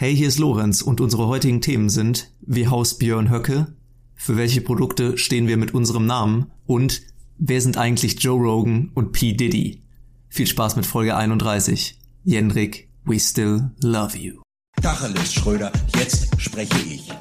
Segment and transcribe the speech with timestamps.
[0.00, 3.66] Hey, hier ist Lorenz und unsere heutigen Themen sind Wie Haus Björn Höcke,
[4.14, 7.02] für welche Produkte stehen wir mit unserem Namen und
[7.36, 9.34] wer sind eigentlich Joe Rogan und P.
[9.34, 9.82] Diddy?
[10.30, 11.98] Viel Spaß mit Folge 31.
[12.24, 14.40] Jendrik, we still love you.
[14.80, 17.12] Tacheles, Schröder, jetzt spreche ich.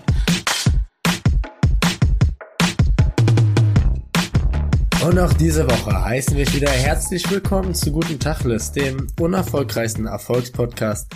[5.06, 11.08] Und auch diese Woche heißen wir wieder herzlich willkommen zu Guten Tachles, dem unerfolgreichsten Erfolgspodcast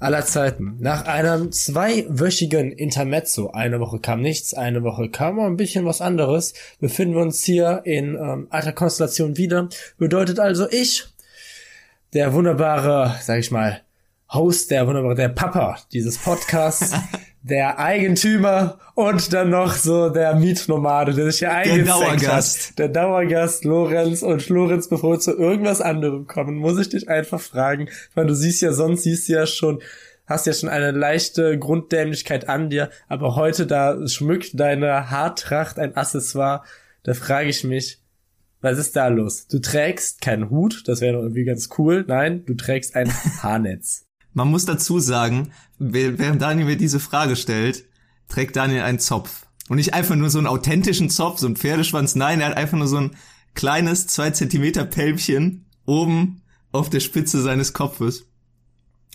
[0.00, 0.76] aller Zeiten.
[0.80, 6.54] Nach einem zweiwöchigen Intermezzo, eine Woche kam nichts, eine Woche kam ein bisschen was anderes,
[6.80, 9.68] befinden wir uns hier in ähm, alter Konstellation wieder.
[9.98, 11.06] Bedeutet also ich,
[12.12, 13.82] der wunderbare, sag ich mal,
[14.32, 16.92] Host, der wunderbare, der Papa dieses Podcasts,
[17.48, 22.70] der Eigentümer und dann noch so der Mietnomade, der sich hier Dauergast.
[22.70, 22.78] hat.
[22.78, 27.40] Der Dauergast Lorenz und Lorenz, bevor wir zu irgendwas anderem kommen, muss ich dich einfach
[27.40, 27.88] fragen.
[27.88, 29.80] Ich meine, du siehst ja sonst, siehst du ja schon,
[30.26, 35.96] hast ja schon eine leichte Grunddämlichkeit an dir, aber heute da schmückt deine Haartracht ein
[35.96, 36.62] Accessoire.
[37.02, 38.02] Da frage ich mich,
[38.60, 39.46] was ist da los?
[39.46, 42.04] Du trägst keinen Hut, das wäre doch irgendwie ganz cool.
[42.06, 43.10] Nein, du trägst ein
[43.42, 44.07] Haarnetz.
[44.38, 45.50] Man muss dazu sagen,
[45.80, 47.86] während Daniel mir diese Frage stellt,
[48.28, 49.46] trägt Daniel einen Zopf.
[49.68, 52.14] Und nicht einfach nur so einen authentischen Zopf, so ein Pferdeschwanz.
[52.14, 53.16] Nein, er hat einfach nur so ein
[53.56, 58.26] kleines, zwei Zentimeter Pälpchen oben auf der Spitze seines Kopfes.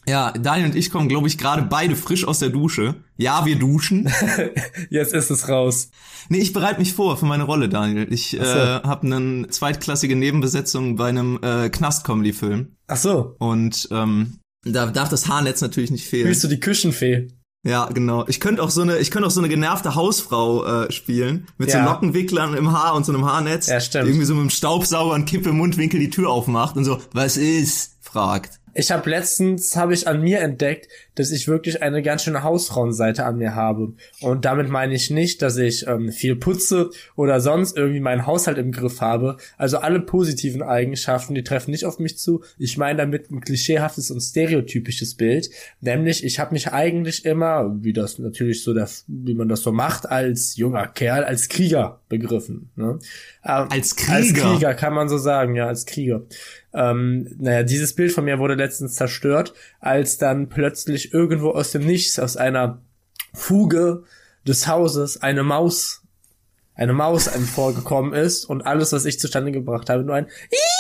[0.05, 2.95] Ja, Daniel und ich kommen, glaube ich, gerade beide frisch aus der Dusche.
[3.15, 4.11] Ja, wir duschen.
[4.89, 5.89] Jetzt ist es raus.
[6.27, 8.11] Nee, ich bereite mich vor für meine Rolle, Daniel.
[8.11, 8.37] Ich so.
[8.39, 12.75] äh, habe eine zweitklassige Nebenbesetzung bei einem äh, Knast-Comedy-Film.
[12.87, 16.27] Ach so, Und ähm, da darf das Haarnetz natürlich nicht fehlen.
[16.27, 17.27] bist du die Küchenfee?
[17.65, 18.25] Ja, genau.
[18.27, 21.69] Ich könnte auch so eine, ich könnte auch so eine genervte Hausfrau äh, spielen mit
[21.71, 21.83] Ja.
[21.85, 24.07] so Lockenwicklern im Haar und so einem Haarnetz, Ja, stimmt.
[24.07, 27.37] irgendwie so mit dem Staubsauger und Kippe im Mundwinkel die Tür aufmacht und so, was
[27.37, 27.91] ist?
[28.01, 28.59] fragt.
[28.75, 33.23] Ich habe letztens habe ich an mir entdeckt, dass ich wirklich eine ganz schöne Hausfrauenseite
[33.23, 33.93] an mir habe.
[34.21, 38.57] Und damit meine ich nicht, dass ich ähm, viel putze oder sonst irgendwie meinen Haushalt
[38.57, 39.37] im Griff habe.
[39.57, 42.43] Also alle positiven Eigenschaften, die treffen nicht auf mich zu.
[42.57, 47.93] Ich meine damit ein klischeehaftes und stereotypisches Bild, nämlich ich habe mich eigentlich immer, wie
[47.93, 52.71] das natürlich so der, wie man das so macht, als junger Kerl, als Krieger begriffen.
[52.75, 52.99] Ne?
[53.43, 54.13] Ähm, Als Krieger?
[54.15, 56.21] Als Krieger kann man so sagen, ja, als Krieger.
[56.73, 61.85] Ähm, naja, dieses Bild von mir wurde letztens zerstört, als dann plötzlich irgendwo aus dem
[61.85, 62.81] Nichts, aus einer
[63.33, 64.03] Fuge
[64.47, 66.03] des Hauses, eine Maus,
[66.75, 70.72] eine Maus einem vorgekommen ist und alles, was ich zustande gebracht habe, nur ein Ii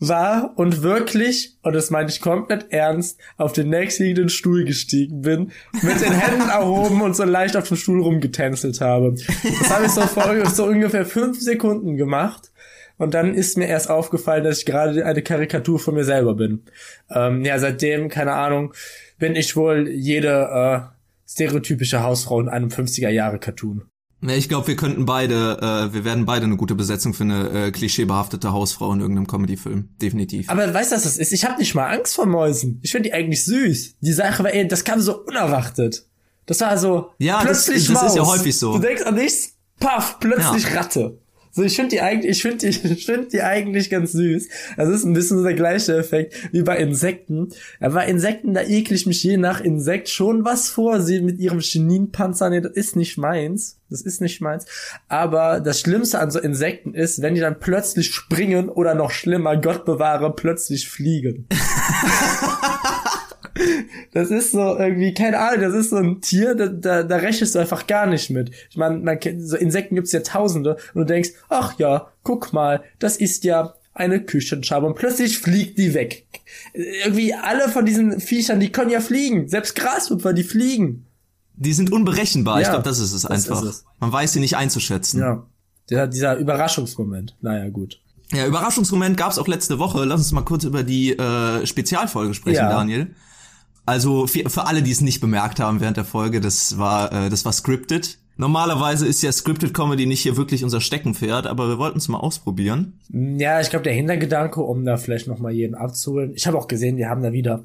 [0.00, 5.50] war und wirklich, und das meine ich komplett ernst, auf den nächstliegenden Stuhl gestiegen bin,
[5.82, 9.14] mit den Händen erhoben und so leicht auf dem Stuhl rumgetänzelt habe.
[9.14, 12.52] Das habe ich so vor so ungefähr fünf Sekunden gemacht.
[12.96, 16.64] Und dann ist mir erst aufgefallen, dass ich gerade eine Karikatur von mir selber bin.
[17.10, 18.74] Ähm, ja, seitdem, keine Ahnung,
[19.18, 23.88] bin ich wohl jede äh, stereotypische Hausfrau in einem 50er-Jahre-Cartoon.
[24.20, 25.58] Ja, ich glaube, wir könnten beide,
[25.90, 29.90] äh, wir werden beide eine gute Besetzung für eine äh, klischeebehaftete Hausfrau in irgendeinem Comedy-Film.
[30.02, 30.50] Definitiv.
[30.50, 31.32] Aber weißt du, was das ist?
[31.32, 32.80] Ich habe nicht mal Angst vor Mäusen.
[32.82, 33.94] Ich finde die eigentlich süß.
[34.00, 36.04] Die Sache war, ey, das kam so unerwartet.
[36.46, 38.38] Das war so Ja, das- plötzlich das ist ja Maus.
[38.38, 38.72] häufig so.
[38.72, 40.80] Du denkst an nichts, paff, plötzlich Ja.
[40.80, 41.18] Ratte.
[41.58, 44.48] So, ich finde die eigentlich, ich finde die, ich finde die eigentlich ganz süß.
[44.76, 47.48] Das ist ein bisschen so der gleiche Effekt wie bei Insekten.
[47.80, 51.00] Aber bei Insekten, da ekle ich mich je nach Insekt schon was vor.
[51.00, 53.80] Sie mit ihrem Chininpanzer, nee, das ist nicht meins.
[53.90, 54.66] Das ist nicht meins.
[55.08, 59.56] Aber das Schlimmste an so Insekten ist, wenn die dann plötzlich springen oder noch schlimmer,
[59.56, 61.48] Gott bewahre, plötzlich fliegen.
[64.12, 67.54] Das ist so irgendwie, keine Ahnung, das ist so ein Tier, da, da, da rechnest
[67.54, 68.50] du einfach gar nicht mit.
[68.70, 72.52] Ich meine, man kennt, so Insekten gibt's ja tausende und du denkst, ach ja, guck
[72.52, 76.26] mal, das ist ja eine Küchenschabe und plötzlich fliegt die weg.
[76.72, 79.48] Irgendwie alle von diesen Viechern, die können ja fliegen.
[79.48, 81.04] Selbst Grashüpfer, die fliegen.
[81.56, 82.60] Die sind unberechenbar.
[82.60, 83.62] ich Ja, glaube, das ist es das einfach.
[83.64, 83.84] ist es.
[83.98, 85.20] Man weiß sie nicht einzuschätzen.
[85.20, 85.44] Ja.
[85.90, 87.36] Dieser, dieser Überraschungsmoment.
[87.40, 88.00] Naja, gut.
[88.32, 90.04] Ja, Überraschungsmoment gab's auch letzte Woche.
[90.04, 92.68] Lass uns mal kurz über die äh, Spezialfolge sprechen, Ja.
[92.70, 93.14] Daniel.
[93.88, 97.30] Also für, für alle, die es nicht bemerkt haben während der Folge, das war äh,
[97.30, 98.18] das war scripted.
[98.36, 102.18] Normalerweise ist ja scripted Comedy nicht hier wirklich unser Steckenpferd, aber wir wollten es mal
[102.18, 103.00] ausprobieren.
[103.08, 106.34] Ja, ich glaube, der Hintergedanke, um da vielleicht noch mal jeden abzuholen.
[106.34, 107.64] Ich habe auch gesehen, wir haben da wieder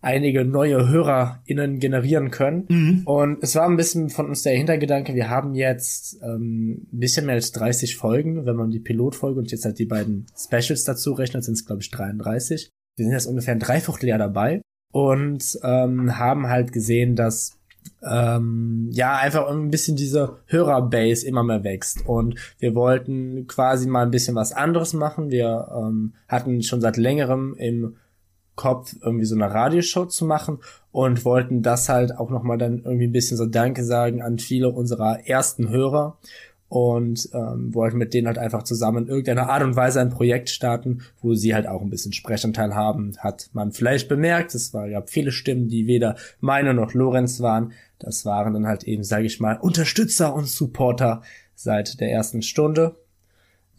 [0.00, 3.02] einige neue HörerInnen generieren können.
[3.04, 7.26] Und es war ein bisschen von uns der Hintergedanke, wir haben jetzt ähm, ein bisschen
[7.26, 11.12] mehr als 30 Folgen, wenn man die Pilotfolge und jetzt halt die beiden Specials dazu
[11.12, 12.70] rechnet, sind es glaube ich 33.
[12.96, 14.62] Wir sind jetzt ungefähr ein Dreivierteljahr dabei
[14.92, 17.58] und ähm, haben halt gesehen, dass
[18.02, 24.02] ähm, ja einfach ein bisschen diese Hörerbase immer mehr wächst und wir wollten quasi mal
[24.02, 25.30] ein bisschen was anderes machen.
[25.30, 27.96] Wir ähm, hatten schon seit längerem im
[28.54, 30.58] Kopf, irgendwie so eine Radioshow zu machen
[30.90, 34.70] und wollten das halt auch nochmal dann irgendwie ein bisschen so Danke sagen an viele
[34.70, 36.18] unserer ersten Hörer
[36.68, 40.50] und ähm, wollten mit denen halt einfach zusammen in irgendeiner Art und Weise ein Projekt
[40.50, 43.16] starten, wo sie halt auch ein bisschen Sprechanteil haben.
[43.18, 47.72] Hat man vielleicht bemerkt, es war, gab viele Stimmen, die weder meine noch Lorenz waren.
[47.98, 51.22] Das waren dann halt eben, sage ich mal, Unterstützer und Supporter
[51.54, 52.96] seit der ersten Stunde.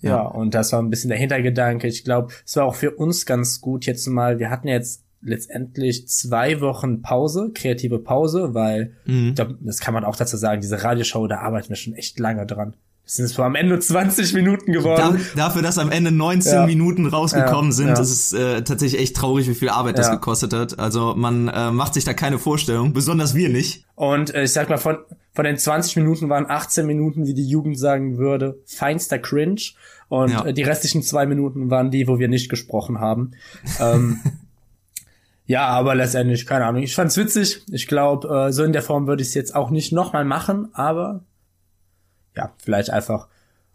[0.01, 1.87] Ja, ja, und das war ein bisschen der Hintergedanke.
[1.87, 6.07] Ich glaube, es war auch für uns ganz gut jetzt mal, wir hatten jetzt letztendlich
[6.07, 9.35] zwei Wochen Pause, kreative Pause, weil mhm.
[9.35, 12.45] da, das kann man auch dazu sagen, diese Radioshow, da arbeiten wir schon echt lange
[12.45, 12.75] dran.
[13.09, 15.19] Es sind zwar am Ende 20 Minuten geworden.
[15.33, 16.65] Da, dafür, dass am Ende 19 ja.
[16.67, 17.93] Minuten rausgekommen ja, sind, ja.
[17.95, 20.77] das ist äh, tatsächlich echt traurig, wie viel Arbeit das gekostet hat.
[20.77, 23.83] Also man äh, macht sich da keine Vorstellung, besonders wir nicht.
[23.95, 24.99] Und äh, ich sag mal, von,
[25.33, 29.61] von den 20 Minuten waren 18 Minuten, wie die Jugend sagen würde, feinster Cringe.
[30.07, 33.31] Und äh, die restlichen zwei Minuten waren die, wo wir nicht gesprochen haben.
[33.79, 34.19] ähm,
[35.49, 36.83] Ja, aber letztendlich, keine Ahnung.
[36.83, 37.63] Ich fand's witzig.
[37.71, 40.69] Ich glaube, äh, so in der Form würde ich es jetzt auch nicht nochmal machen,
[40.73, 41.23] aber
[42.37, 43.27] ja, vielleicht einfach,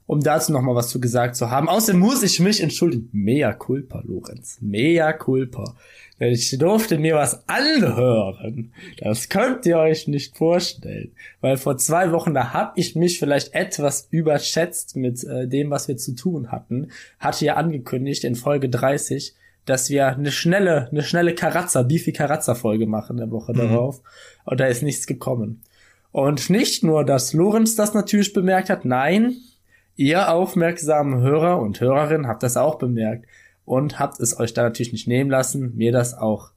[0.06, 1.68] um dazu nochmal was zu gesagt zu haben.
[1.68, 3.08] Außerdem muss ich mich entschuldigen.
[3.10, 4.58] Mea culpa, Lorenz.
[4.60, 5.74] Mea culpa.
[6.20, 8.72] Ich durfte mir was anhören.
[8.98, 11.10] Das könnt ihr euch nicht vorstellen.
[11.40, 15.88] Weil vor zwei Wochen, da hab ich mich vielleicht etwas überschätzt mit äh, dem, was
[15.88, 16.92] wir zu tun hatten.
[17.18, 22.54] Hatte ja angekündigt in Folge 30, dass wir eine schnelle, eine schnelle Karazza, Beefy Karazza
[22.54, 23.58] Folge machen der Woche mhm.
[23.58, 24.02] darauf.
[24.44, 25.62] Und da ist nichts gekommen.
[26.12, 29.36] Und nicht nur, dass Lorenz das natürlich bemerkt hat, nein,
[29.96, 33.26] ihr aufmerksamen Hörer und Hörerinnen habt das auch bemerkt
[33.64, 36.52] und habt es euch da natürlich nicht nehmen lassen, mir das auch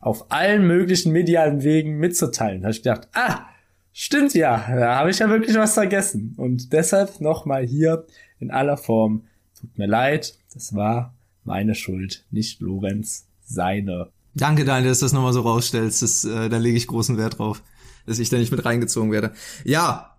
[0.00, 2.60] auf allen möglichen medialen Wegen mitzuteilen.
[2.60, 3.46] Da habe ich gedacht, ah,
[3.92, 6.34] stimmt ja, da habe ich ja wirklich was vergessen.
[6.36, 8.04] Und deshalb nochmal hier
[8.38, 9.24] in aller Form,
[9.58, 11.14] tut mir leid, das war
[11.48, 14.10] meine Schuld, nicht Lorenz seine.
[14.34, 16.02] Danke, Daniel, dass du das nochmal so rausstellst.
[16.02, 17.62] Das, äh, da lege ich großen Wert drauf,
[18.06, 19.32] dass ich da nicht mit reingezogen werde.
[19.64, 20.14] Ja,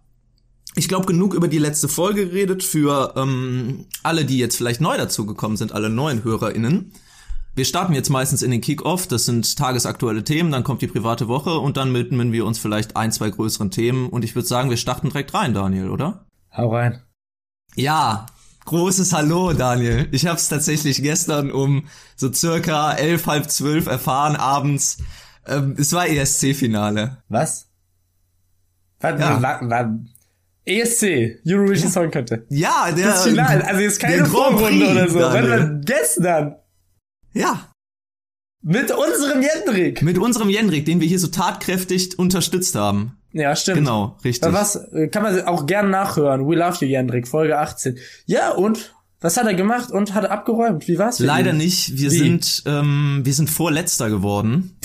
[0.76, 4.98] ich glaube, genug über die letzte Folge geredet für ähm, alle, die jetzt vielleicht neu
[4.98, 6.92] dazugekommen sind, alle neuen HörerInnen.
[7.56, 11.28] Wir starten jetzt meistens in den Kick-Off, das sind tagesaktuelle Themen, dann kommt die private
[11.28, 14.70] Woche und dann widmen wir uns vielleicht ein, zwei größeren Themen und ich würde sagen,
[14.70, 16.26] wir starten direkt rein, Daniel, oder?
[16.56, 17.02] Hau rein.
[17.76, 18.28] Ja,
[18.70, 20.08] Großes Hallo, Daniel.
[20.12, 25.00] Ich habe es tatsächlich gestern um so circa elf, halb zwölf erfahren abends.
[25.48, 27.18] Ähm, es war ESC-Finale.
[27.30, 27.68] Was?
[29.00, 29.20] Was?
[29.20, 29.42] Ja.
[29.42, 30.00] War, war,
[30.66, 31.94] ESC, Eurovision ja.
[31.94, 32.44] Song Contest.
[32.50, 33.08] Ja, der.
[33.08, 35.20] Das Finale, also jetzt keine Vorrunde oder so.
[35.20, 36.56] War gestern?
[37.34, 37.72] Ja.
[38.62, 40.04] Mit unserem Jendrik.
[40.04, 43.19] Mit unserem Jendrik, den wir hier so tatkräftig unterstützt haben.
[43.32, 43.80] Ja, stimmt.
[43.80, 44.52] Genau, richtig.
[44.52, 46.48] Was äh, kann man auch gern nachhören.
[46.48, 47.98] We Love You, Jendrik, Folge 18.
[48.26, 48.96] Ja, und?
[49.22, 50.88] Was hat er gemacht und hat er abgeräumt?
[50.88, 51.20] Wie war's?
[51.20, 51.58] Leider ihn?
[51.58, 51.98] nicht.
[51.98, 52.18] Wir Wie?
[52.18, 54.78] sind, ähm, wir sind vorletzter geworden.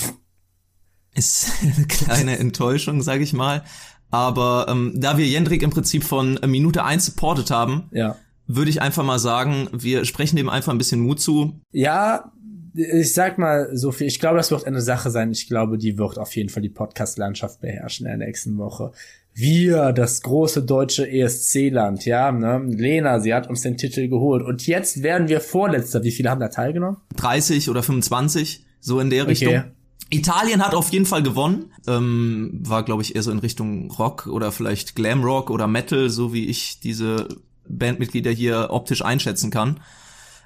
[1.13, 3.63] Ist eine kleine Enttäuschung, sag ich mal.
[4.11, 8.15] Aber ähm, da wir Jendrik im Prinzip von äh, Minute 1 supportet haben, ja.
[8.45, 11.59] würde ich einfach mal sagen, wir sprechen dem einfach ein bisschen Mut zu.
[11.71, 12.31] Ja,
[12.75, 15.31] ich sag mal so viel, ich glaube, das wird eine Sache sein.
[15.31, 18.91] Ich glaube, die wird auf jeden Fall die Podcast-Landschaft beherrschen in der nächsten Woche.
[19.33, 22.61] Wir, das große deutsche ESC-Land, ja, ne?
[22.69, 24.45] Lena, sie hat uns den Titel geholt.
[24.45, 26.03] Und jetzt werden wir Vorletzter.
[26.03, 26.97] Wie viele haben da teilgenommen?
[27.17, 29.49] 30 oder 25, so in der Richtung.
[29.49, 29.63] Okay.
[30.09, 31.71] Italien hat auf jeden Fall gewonnen.
[31.87, 36.09] Ähm, war, glaube ich, eher so in Richtung Rock oder vielleicht Glam Rock oder Metal,
[36.09, 37.27] so wie ich diese
[37.67, 39.79] Bandmitglieder hier optisch einschätzen kann.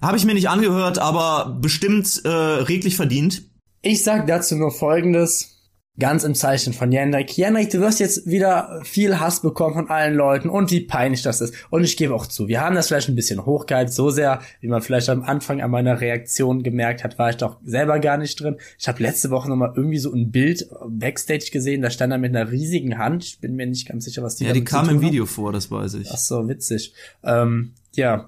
[0.02, 3.44] Habe ich mir nicht angehört, aber bestimmt äh, reglich verdient.
[3.82, 5.56] Ich sag dazu nur Folgendes.
[6.00, 7.36] Ganz im Zeichen von Jendrik.
[7.38, 11.42] Jendrik, du wirst jetzt wieder viel Hass bekommen von allen Leuten und wie peinlich das
[11.42, 11.54] ist.
[11.72, 13.92] Und ich gebe auch zu, wir haben das vielleicht ein bisschen hochgehalten.
[13.92, 17.58] So sehr, wie man vielleicht am Anfang an meiner Reaktion gemerkt hat, war ich doch
[17.66, 18.56] selber gar nicht drin.
[18.78, 22.34] Ich habe letzte Woche nochmal irgendwie so ein Bild Backstage gesehen, da stand er mit
[22.34, 23.26] einer riesigen Hand.
[23.26, 25.70] Ich bin mir nicht ganz sicher, was die Ja, die kam im Video vor, das
[25.70, 26.08] weiß ich.
[26.14, 26.94] Ach so, witzig.
[27.24, 28.26] Ähm, ja,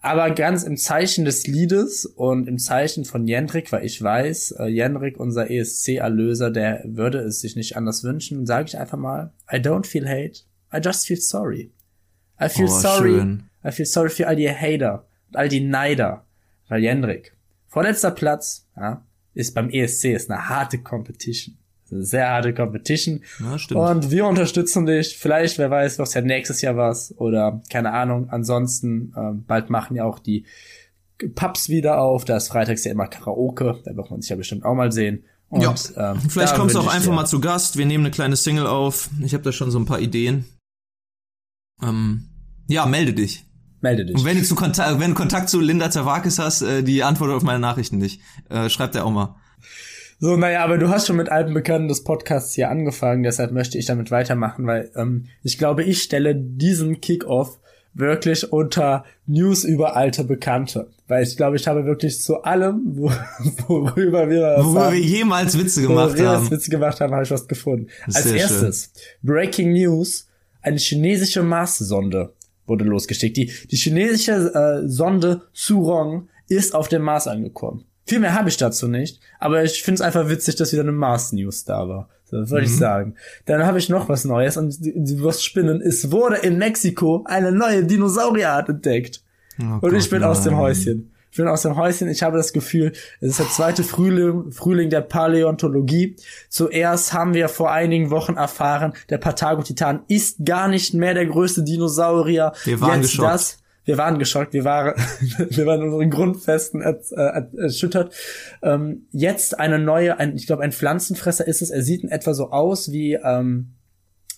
[0.00, 4.66] aber ganz im Zeichen des Liedes und im Zeichen von Jendrik, weil ich weiß, äh,
[4.66, 9.56] Jendrik, unser ESC-Erlöser, der würde es sich nicht anders wünschen, sage ich einfach mal, I
[9.56, 11.72] don't feel hate, I just feel sorry.
[12.40, 13.50] I feel oh, sorry, schön.
[13.64, 16.24] I feel sorry für all die Hater und all die Neider,
[16.68, 17.36] weil Jendrik,
[17.66, 21.56] vorletzter Platz, ja, ist beim ESC, ist eine harte Competition
[21.90, 23.22] sehr harte Competition.
[23.40, 23.80] Ja, stimmt.
[23.80, 25.16] Und wir unterstützen dich.
[25.16, 28.28] Vielleicht, wer weiß, was ja nächstes Jahr was oder keine Ahnung.
[28.30, 30.44] Ansonsten, ähm, bald machen ja auch die
[31.34, 32.24] Pubs wieder auf.
[32.24, 33.80] Da ist freitags ja immer Karaoke.
[33.84, 35.24] Da wird man sich ja bestimmt auch mal sehen.
[35.48, 37.16] Und, ja, ähm, vielleicht kommst du auch einfach dir.
[37.16, 37.78] mal zu Gast.
[37.78, 39.08] Wir nehmen eine kleine Single auf.
[39.22, 40.44] Ich habe da schon so ein paar Ideen.
[41.82, 42.28] Ähm,
[42.66, 43.46] ja, melde dich.
[43.80, 44.16] Melde dich.
[44.16, 47.42] Und wenn du, Kontakt, wenn du Kontakt zu Linda Zerwakis hast, äh, die antwortet auf
[47.44, 48.20] meine Nachrichten nicht.
[48.50, 49.36] Äh, schreibt er auch mal.
[50.20, 53.78] So, naja, aber du hast schon mit alten Bekannten des Podcasts hier angefangen, deshalb möchte
[53.78, 57.60] ich damit weitermachen, weil ähm, ich glaube, ich stelle diesen Kickoff
[57.94, 60.88] wirklich unter News über alte Bekannte.
[61.06, 63.10] Weil ich glaube, ich habe wirklich zu allem, wo,
[63.68, 66.50] worüber wir Worüber haben, wir jemals Witze gemacht wir haben.
[66.50, 67.86] Witze gemacht haben, habe ich was gefunden.
[68.06, 69.30] Als erstes, schön.
[69.34, 70.26] Breaking News,
[70.62, 72.32] eine chinesische Mars-Sonde
[72.66, 73.36] wurde losgeschickt.
[73.36, 77.84] Die, die chinesische äh, Sonde Surong ist auf dem Mars angekommen.
[78.08, 80.92] Viel mehr habe ich dazu nicht, aber ich finde es einfach witzig, dass wieder eine
[80.92, 82.08] Mars-News da war.
[82.24, 82.72] So, würde mhm.
[82.72, 83.14] ich sagen.
[83.44, 85.82] Dann habe ich noch was Neues und du wirst spinnen.
[85.82, 89.22] Es wurde in Mexiko eine neue Dinosaurierart entdeckt.
[89.60, 90.30] Oh und Gott, ich bin nein.
[90.30, 91.10] aus dem Häuschen.
[91.30, 92.08] Ich bin aus dem Häuschen.
[92.08, 96.16] Ich habe das Gefühl, es ist der zweite Frühling, Frühling der Paläontologie.
[96.48, 101.62] Zuerst haben wir vor einigen Wochen erfahren, der Patagotitan ist gar nicht mehr der größte
[101.62, 102.52] Dinosaurier.
[102.64, 103.34] Wir waren Jetzt geschockt.
[103.34, 104.92] Das, wir waren geschockt, wir waren,
[105.38, 108.14] wir waren unseren Grundfesten äh, erschüttert.
[108.60, 111.70] Ähm, jetzt eine neue, ein, ich glaube, ein Pflanzenfresser ist es.
[111.70, 113.70] Er sieht in etwa so aus wie, ähm,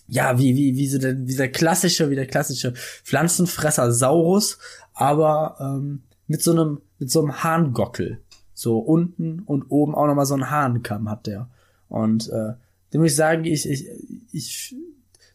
[0.07, 2.71] ja, wie, wie, wie, so der, wie der klassische, wie der klassische
[3.03, 4.57] Pflanzenfresser Saurus,
[4.93, 8.21] aber ähm, mit so einem, mit so einem Harngockel.
[8.53, 11.49] So unten und oben auch nochmal so ein Hahnkamm hat der.
[11.89, 12.53] Und äh,
[12.93, 13.85] dem muss ich sagen, ich, ich,
[14.31, 14.75] ich,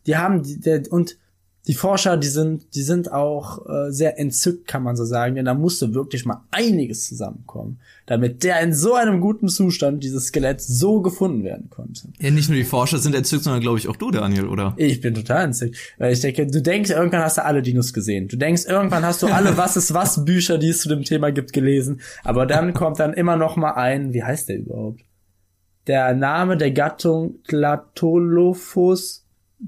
[0.07, 1.19] die haben, der, und
[1.67, 5.47] die Forscher, die sind, die sind auch äh, sehr entzückt, kann man so sagen, denn
[5.47, 10.61] da musste wirklich mal einiges zusammenkommen, damit der in so einem guten Zustand, dieses Skelett,
[10.61, 12.09] so gefunden werden konnte.
[12.21, 14.75] Ja, nicht nur die Forscher sind entzückt, sondern glaube ich auch du, Daniel, oder?
[14.77, 18.29] Ich bin total entzückt, weil ich denke, du denkst, irgendwann hast du alle Dinos gesehen.
[18.29, 21.33] Du denkst, irgendwann hast du alle Was ist was Bücher, die es zu dem Thema
[21.33, 22.01] gibt, gelesen.
[22.23, 25.01] Aber dann kommt dann immer noch mal ein, wie heißt der überhaupt?
[25.87, 27.39] Der Name der Gattung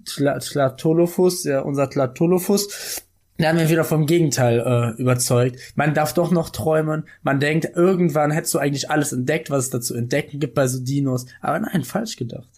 [0.04, 3.02] Tlatolophus Tlatolophus, ja, unser Tlatolophus,
[3.38, 5.61] da haben wir wieder vom Gegenteil äh, überzeugt.
[5.76, 7.04] Man darf doch noch träumen.
[7.23, 10.66] Man denkt, irgendwann hättest du eigentlich alles entdeckt, was es da zu entdecken gibt bei
[10.66, 11.26] so Dinos.
[11.40, 12.57] Aber nein, falsch gedacht.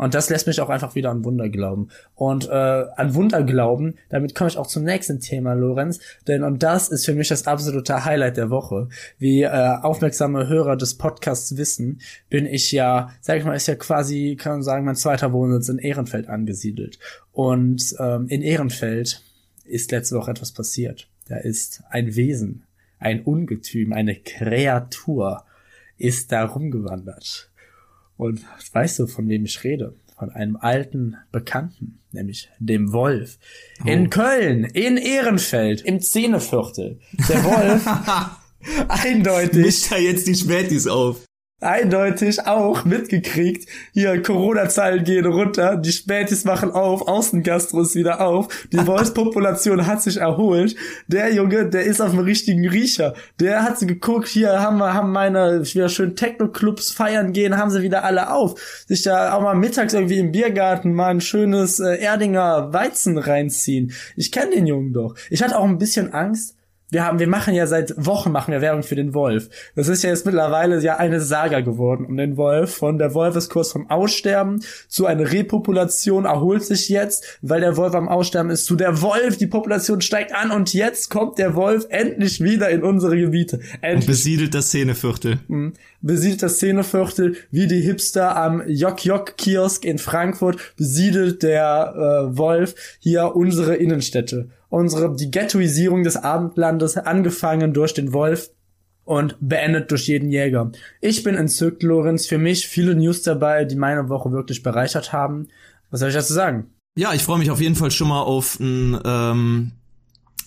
[0.00, 1.88] Und das lässt mich auch einfach wieder an Wunder glauben.
[2.14, 6.00] Und äh, an Wunder glauben, damit komme ich auch zum nächsten Thema, Lorenz.
[6.26, 8.88] Denn und das ist für mich das absolute Highlight der Woche.
[9.18, 13.74] Wie äh, aufmerksame Hörer des Podcasts wissen, bin ich ja, sag ich mal, ist ja
[13.74, 16.98] quasi, kann man sagen, mein zweiter Wohnsitz in Ehrenfeld angesiedelt.
[17.32, 19.22] Und ähm, in Ehrenfeld
[19.66, 21.08] ist letzte Woche etwas passiert.
[21.28, 22.62] Da ist ein Wesen,
[22.98, 25.44] ein Ungetüm, eine Kreatur
[25.98, 27.49] ist da rumgewandert.
[28.20, 29.94] Und weißt du, von wem ich rede?
[30.18, 33.38] Von einem alten Bekannten, nämlich dem Wolf.
[33.82, 33.88] Oh.
[33.88, 36.98] In Köln, in Ehrenfeld, im Zähneviertel.
[37.30, 37.86] Der Wolf,
[38.88, 39.64] eindeutig.
[39.64, 41.24] Mischt da jetzt die Spätis auf
[41.60, 43.68] eindeutig auch mitgekriegt.
[43.92, 50.02] Hier, Corona-Zahlen gehen runter, die Spätis machen auf, Außengastro ist wieder auf, die Wolfspopulation hat
[50.02, 50.74] sich erholt.
[51.06, 53.14] Der Junge, der ist auf dem richtigen Riecher.
[53.38, 57.70] Der hat sie geguckt, hier haben wir, haben meine, wieder schön Techno-Clubs feiern gehen, haben
[57.70, 58.84] sie wieder alle auf.
[58.86, 63.92] Sich da auch mal mittags irgendwie im Biergarten mal ein schönes äh, Erdinger Weizen reinziehen.
[64.16, 65.14] Ich kenne den Jungen doch.
[65.28, 66.56] Ich hatte auch ein bisschen Angst,
[66.90, 69.48] wir haben, wir machen ja seit Wochen machen wir Werbung für den Wolf.
[69.76, 72.74] Das ist ja jetzt mittlerweile ja eine Saga geworden um den Wolf.
[72.74, 77.76] Von der Wolf ist kurz vom Aussterben zu einer Repopulation erholt sich jetzt, weil der
[77.76, 81.54] Wolf am Aussterben ist, zu der Wolf, die Population steigt an und jetzt kommt der
[81.54, 83.60] Wolf endlich wieder in unsere Gebiete.
[83.80, 83.94] Endlich.
[83.94, 85.38] Und besiedelt das Szeneviertel.
[86.02, 93.36] Besiedelt das Szeneviertel wie die Hipster am Jok-Jok-Kiosk in Frankfurt, besiedelt der äh, Wolf hier
[93.36, 98.50] unsere Innenstädte unsere, die Ghettoisierung des Abendlandes, angefangen durch den Wolf
[99.04, 100.70] und beendet durch jeden Jäger.
[101.00, 102.26] Ich bin entzückt, Lorenz.
[102.26, 105.48] Für mich viele News dabei, die meine Woche wirklich bereichert haben.
[105.90, 106.70] Was soll ich dazu sagen?
[106.96, 109.72] Ja, ich freue mich auf jeden Fall schon mal auf ein ähm,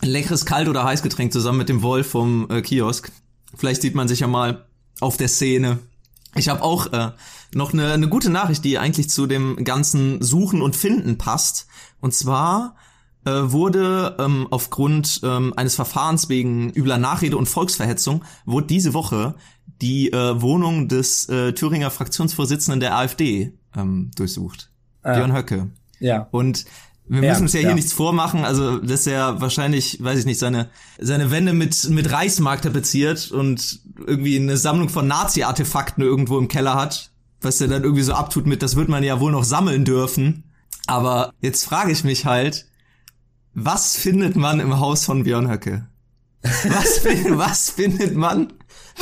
[0.02, 3.12] leckeres Kalt- oder Heißgetränk zusammen mit dem Wolf vom äh, Kiosk.
[3.56, 4.66] Vielleicht sieht man sich ja mal
[5.00, 5.80] auf der Szene.
[6.36, 7.12] Ich habe auch äh,
[7.54, 11.68] noch eine, eine gute Nachricht, die eigentlich zu dem ganzen Suchen und Finden passt.
[12.02, 12.76] Und zwar
[13.26, 19.36] äh, wurde ähm, aufgrund ähm, eines Verfahrens wegen übler Nachrede und Volksverhetzung wurde diese Woche
[19.82, 24.72] die äh, Wohnung des äh, Thüringer Fraktionsvorsitzenden der AfD ähm, durchsucht.
[25.04, 25.70] Äh, Björn Höcke.
[26.00, 26.28] Ja.
[26.32, 26.66] Und
[27.06, 30.26] wir müssen ja, uns ja, ja, hier nichts vormachen, also dass er wahrscheinlich, weiß ich
[30.26, 30.70] nicht, seine
[31.00, 36.76] seine Wände mit mit Reichsmark tapeziert und irgendwie eine Sammlung von Nazi-Artefakten irgendwo im Keller
[36.76, 39.86] hat, was er dann irgendwie so abtut mit, das wird man ja wohl noch sammeln
[39.86, 40.44] dürfen.
[40.88, 42.66] Aber jetzt frage ich mich halt,
[43.54, 45.88] was findet man im Haus von Björn Höcke?
[46.42, 48.54] Was, was findet man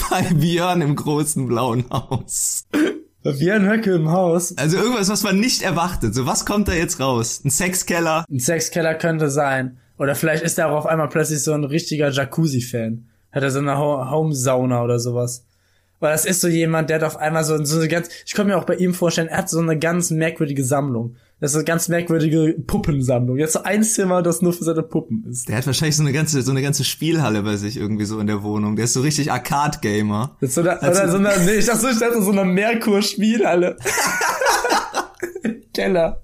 [0.10, 2.66] bei Björn im großen blauen Haus?
[3.24, 4.58] Bei Björn Höcke im Haus?
[4.58, 6.14] Also irgendwas, was man nicht erwartet.
[6.16, 7.42] So, was kommt da jetzt raus?
[7.44, 8.26] Ein Sexkeller?
[8.30, 9.78] Ein Sexkeller könnte sein.
[9.98, 13.11] Oder vielleicht ist er auch auf einmal plötzlich so ein richtiger Jacuzzi-Fan.
[13.32, 15.46] Hat er so eine Home-Sauna oder sowas.
[16.00, 18.48] Weil das ist so jemand, der hat auf einmal so, so eine ganz, ich kann
[18.48, 21.16] mir auch bei ihm vorstellen, er hat so eine ganz merkwürdige Sammlung.
[21.40, 23.38] Das ist eine ganz merkwürdige Puppensammlung.
[23.38, 25.48] Jetzt so ein Zimmer, das nur für seine Puppen ist.
[25.48, 28.28] Der hat wahrscheinlich so eine ganze, so eine ganze Spielhalle bei sich irgendwie so in
[28.28, 28.76] der Wohnung.
[28.76, 30.38] Der ist so richtig Arcade-Gamer.
[30.40, 33.78] Das ist so eine, oder so eine, nee, ich dachte, ich dachte so eine Merkur-Spielhalle.
[35.74, 36.22] Keller.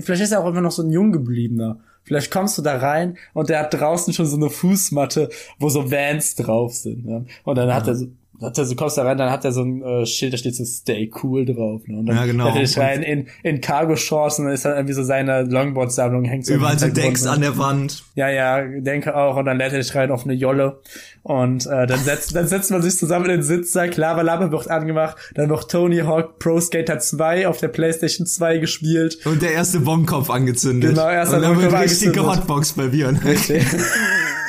[0.00, 1.80] Vielleicht ist er auch immer noch so ein Junggebliebener.
[2.04, 5.90] Vielleicht kommst du da rein und der hat draußen schon so eine Fußmatte, wo so
[5.90, 7.04] Vans drauf sind.
[7.06, 7.24] Ne?
[7.44, 8.06] Und dann hat er so,
[8.42, 10.56] hat er so kommst da rein, dann hat er so ein äh, Schild, da steht
[10.56, 11.82] so Stay cool drauf.
[11.86, 11.98] Ne?
[11.98, 12.52] Und dann Ja, genau.
[12.52, 16.46] lädt er rein in, in Cargo-Shorts und dann ist dann irgendwie so seine Longboard-Sammlung hängt
[16.46, 17.30] so Überall so Decks ne?
[17.30, 18.02] an der Wand.
[18.14, 19.36] Ja, ja, denke auch.
[19.36, 20.80] Und dann lädt er dich rein auf eine Jolle.
[21.22, 24.68] Und äh, dann setzt, dann setzt man sich zusammen in den Sitzsack, Lava Lava wird
[24.68, 29.24] angemacht, dann wird Tony Hawk Pro Skater 2 auf der Playstation 2 gespielt.
[29.24, 30.90] Und der erste Bombenkopf angezündet.
[30.90, 32.40] Genau, erster Und dann wird richtige angezündet.
[32.40, 32.84] Hotbox bei.
[32.84, 33.64] Richtig.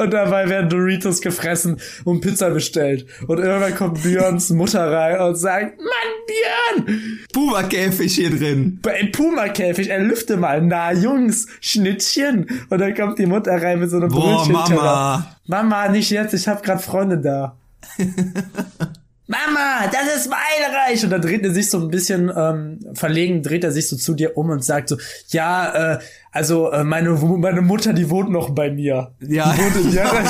[0.00, 3.04] Und dabei werden Doritos gefressen und Pizza bestellt.
[3.26, 8.78] Und irgendwann kommt Björns Mutter rein und sagt, Mann, Björn, Puma-Käfig hier drin.
[8.80, 10.62] bei Puma-Käfig, er lüfte mal.
[10.62, 12.46] Na, Jungs, Schnittchen.
[12.70, 14.52] Und dann kommt die Mutter rein mit so einem Boah, Brötchen.
[14.52, 15.36] Mama.
[15.46, 17.58] Mama, nicht jetzt, ich hab grad Freunde da.
[19.30, 21.04] Mama, das ist mein Reich.
[21.04, 24.14] Und dann dreht er sich so ein bisschen ähm, verlegen, dreht er sich so zu
[24.14, 24.96] dir um und sagt so,
[25.28, 25.98] ja, äh,
[26.32, 29.12] also äh, meine, meine Mutter, die wohnt noch bei mir.
[29.20, 29.52] Ja.
[29.52, 30.12] Die wohnt in Jörg.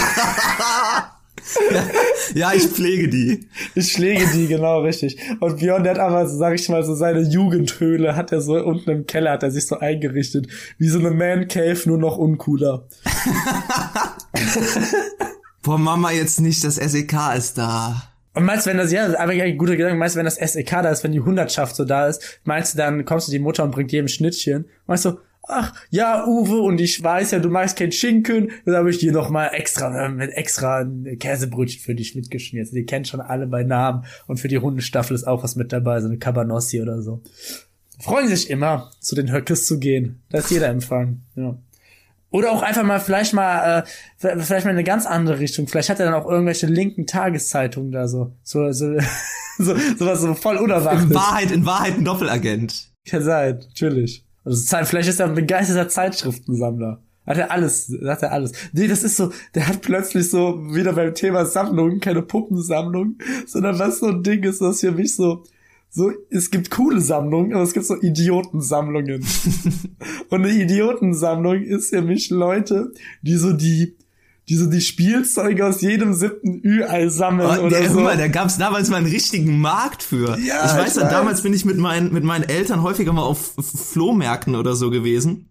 [2.34, 3.48] Ja, ich pflege die.
[3.74, 5.18] Ich schläge die, genau, richtig.
[5.40, 8.88] Und Björn, der hat aber, sag ich mal, so seine Jugendhöhle hat er so unten
[8.90, 10.46] im Keller, hat er sich so eingerichtet.
[10.78, 12.86] Wie so eine Man Cave, nur noch uncooler.
[15.62, 18.09] Boah, Mama, jetzt nicht, das SEK ist da.
[18.34, 20.24] Und meinst du, wenn das, ja, das ist einfach ein guter Gedanke, meinst du, wenn
[20.24, 23.32] das SEK da ist, wenn die Hundertschaft so da ist, meinst du, dann kommst du
[23.32, 24.66] die Mutter und bringt jedem Schnittchen?
[24.86, 25.18] Meinst du,
[25.50, 29.12] ach, ja, Uwe, und ich weiß ja, du magst kein Schinken, dann habe ich dir
[29.12, 30.86] noch mal extra, äh, mit extra
[31.18, 32.68] Käsebrötchen für dich mitgeschmiert.
[32.72, 34.04] Die kennt schon alle bei Namen.
[34.26, 37.22] Und für die Hundestaffel ist auch was mit dabei, so eine Cabanossi oder so.
[37.98, 40.22] Freuen sich immer, zu den Höckes zu gehen.
[40.30, 41.58] Da ist jeder Empfang, ja.
[42.30, 43.84] Oder auch einfach mal vielleicht mal
[44.18, 45.66] äh, vielleicht mal in eine ganz andere Richtung.
[45.66, 48.94] Vielleicht hat er dann auch irgendwelche linken Tageszeitungen da so so so
[49.58, 51.12] so sowas so voll In unerwartet.
[51.12, 52.90] Wahrheit, in Wahrheit ein Doppelagent.
[53.06, 54.24] Kann sein, natürlich.
[54.44, 57.02] Also vielleicht ist er ein begeisterter Zeitschriftensammler.
[57.26, 58.52] Hat er alles, hat er alles.
[58.72, 63.78] Nee, das ist so, der hat plötzlich so wieder beim Thema Sammlung, keine Puppensammlung, sondern
[63.78, 65.44] was so ein Ding ist, das für mich so,
[65.92, 69.24] so, es gibt coole Sammlungen, aber es gibt so Idiotensammlungen.
[70.30, 73.96] Und eine Idiotensammlung ist für mich Leute, die so die,
[74.48, 78.00] die so die Spielzeuge aus jedem siebten Ü-Ei sammeln Oh, oder der, so.
[78.00, 80.38] mal, da gab's damals mal einen richtigen Markt für.
[80.38, 81.10] Ja, ich weiß ich ja, weiß.
[81.10, 85.46] damals bin ich mit meinen, mit meinen Eltern häufiger mal auf Flohmärkten oder so gewesen.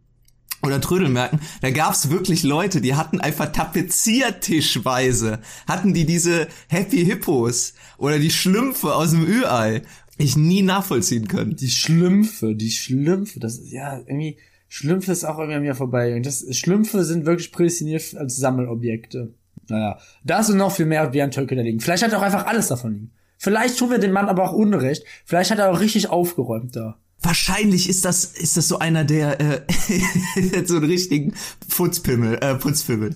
[0.62, 1.40] Oder Trödelmärkten.
[1.62, 8.30] Da gab's wirklich Leute, die hatten einfach tapeziertischweise, hatten die diese Happy Hippos oder die
[8.32, 9.82] Schlümpfe aus dem Ü-Ei.
[10.20, 11.56] Ich nie nachvollziehen können.
[11.56, 14.36] Die Schlümpfe, die Schlümpfe, das ist ja irgendwie,
[14.68, 16.20] Schlümpfe ist auch irgendwie an mir vorbei.
[16.20, 19.34] Das, Schlümpfe sind wirklich prädestiniert als Sammelobjekte.
[19.70, 21.80] Naja, da ist noch viel mehr wie ein Töcke da liegen.
[21.80, 23.12] Vielleicht hat er auch einfach alles davon liegen.
[23.38, 25.06] Vielleicht tun wir dem Mann aber auch Unrecht.
[25.24, 26.98] Vielleicht hat er auch richtig aufgeräumt da.
[27.22, 29.62] Wahrscheinlich ist das, ist das so einer, der, äh,
[30.66, 31.34] so einen richtigen
[31.70, 33.16] Putzpimmel, äh, Putzpimmel.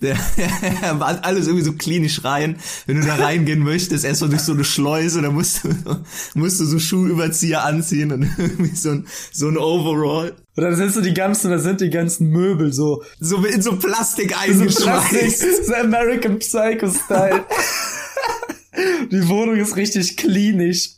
[1.00, 2.58] Alles irgendwie so klinisch rein.
[2.86, 5.70] Wenn du da reingehen möchtest, erstmal durch so eine Schleuse, dann musst du,
[6.34, 10.34] musst du so Schuhüberzieher anziehen und irgendwie so ein, so ein Overall.
[10.56, 13.76] Und dann sind so die ganzen, da sind die ganzen Möbel so, So in so
[13.76, 15.66] Plastik so Plastik, eingeschweißt.
[15.66, 17.44] so American Psycho Style.
[19.10, 20.90] die Wohnung ist richtig klinisch.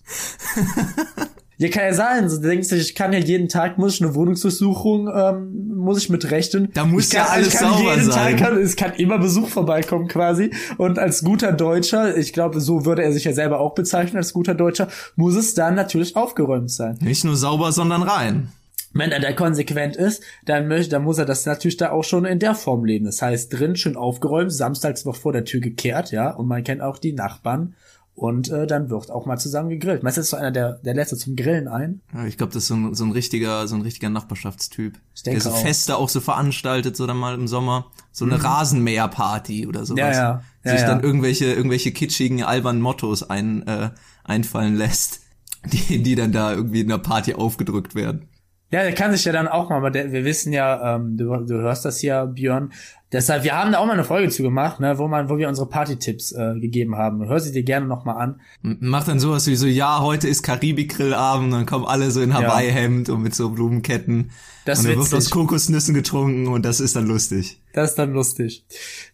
[1.61, 2.27] Ja, kann ja sein.
[2.31, 6.09] So, du denkst, ich kann ja jeden Tag, muss ich eine Wohnungsdurchsuchung, ähm, muss ich
[6.09, 6.71] mit rechnen.
[6.73, 8.39] Da muss ich kann, ja alles kann sauber jeden sein.
[8.39, 10.53] Tag, kann, es kann immer Besuch vorbeikommen quasi.
[10.79, 14.33] Und als guter Deutscher, ich glaube, so würde er sich ja selber auch bezeichnen, als
[14.33, 16.97] guter Deutscher, muss es dann natürlich aufgeräumt sein.
[17.03, 18.49] Nicht nur sauber, sondern rein.
[18.95, 22.25] Wenn er da konsequent ist, dann möchte, dann muss er das natürlich da auch schon
[22.25, 23.05] in der Form leben.
[23.05, 26.81] Das heißt, drin schön aufgeräumt, samstags noch vor der Tür gekehrt, ja, und man kennt
[26.81, 27.75] auch die Nachbarn.
[28.15, 30.05] Und äh, dann wird auch mal zusammen gegrillt.
[30.05, 32.03] Das ist so einer, der, der so zum Grillen ein?
[32.13, 34.99] Ja, ich glaube, das ist so ein, so ein richtiger, so ein richtiger Nachbarschaftstyp.
[35.15, 35.63] Ich denke der so auch.
[35.63, 37.87] Feste auch so veranstaltet, so dann mal im Sommer.
[38.13, 40.01] So eine Rasenmäherparty oder sowas.
[40.01, 40.43] Ja, ja.
[40.65, 40.87] Ja, Sich ja.
[40.89, 43.91] dann irgendwelche, irgendwelche kitschigen, albernen Mottos ein, äh,
[44.25, 45.21] einfallen lässt,
[45.65, 48.29] die, die dann da irgendwie in der Party aufgedrückt werden.
[48.73, 51.25] Ja, der kann sich ja dann auch mal, aber der, wir wissen ja, ähm, du,
[51.45, 52.73] du hörst das hier, Björn.
[53.13, 55.49] Deshalb, wir haben da auch mal eine Folge zu gemacht, ne, wo man, wo wir
[55.49, 57.27] unsere Party-Tipps äh, gegeben haben.
[57.27, 58.41] Hör sie dir gerne nochmal an.
[58.63, 62.33] M- Macht dann sowas wie so, ja, heute ist Karibik-Grillabend, dann kommen alle so in
[62.33, 64.31] Hawaii-Hemd und mit so Blumenketten.
[64.65, 65.11] Das und dann witzig.
[65.13, 67.61] wird aus Kokosnüssen getrunken und das ist dann lustig.
[67.73, 68.65] Das ist dann lustig.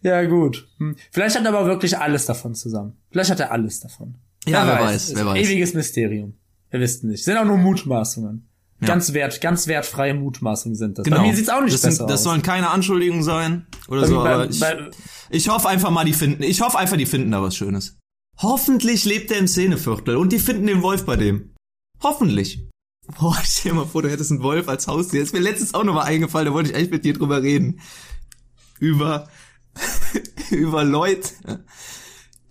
[0.03, 0.67] Ja, gut.
[0.77, 0.95] Hm.
[1.11, 2.93] Vielleicht hat er aber wirklich alles davon zusammen.
[3.09, 4.13] Vielleicht hat er alles davon.
[4.47, 5.43] Ja, wer weiß, Ist wer weiß.
[5.47, 6.35] Ewiges Mysterium.
[6.69, 7.23] Wir wissen nicht.
[7.23, 8.46] Sind auch nur Mutmaßungen.
[8.85, 11.09] Ganz wert, ganz wertfreie Mutmaßungen sind das.
[11.09, 12.23] Bei mir sieht's auch nicht das besser Das aus.
[12.25, 14.61] sollen keine Anschuldigungen sein oder Bei- so, bei- aber ich,
[15.31, 17.97] ich hoffe einfach mal, die finden, ich hoffe einfach, die finden da was Schönes.
[18.39, 21.55] Hoffentlich lebt er im Szeneviertel und die finden den Wolf bei dem.
[22.03, 22.67] Hoffentlich.
[23.19, 25.21] Boah, stell dir mal vor, du hättest einen Wolf als Haustier.
[25.21, 27.79] Das ist mir letztens auch nochmal eingefallen, da wollte ich echt mit dir drüber reden.
[28.79, 29.27] Über,
[30.51, 31.29] über Leute,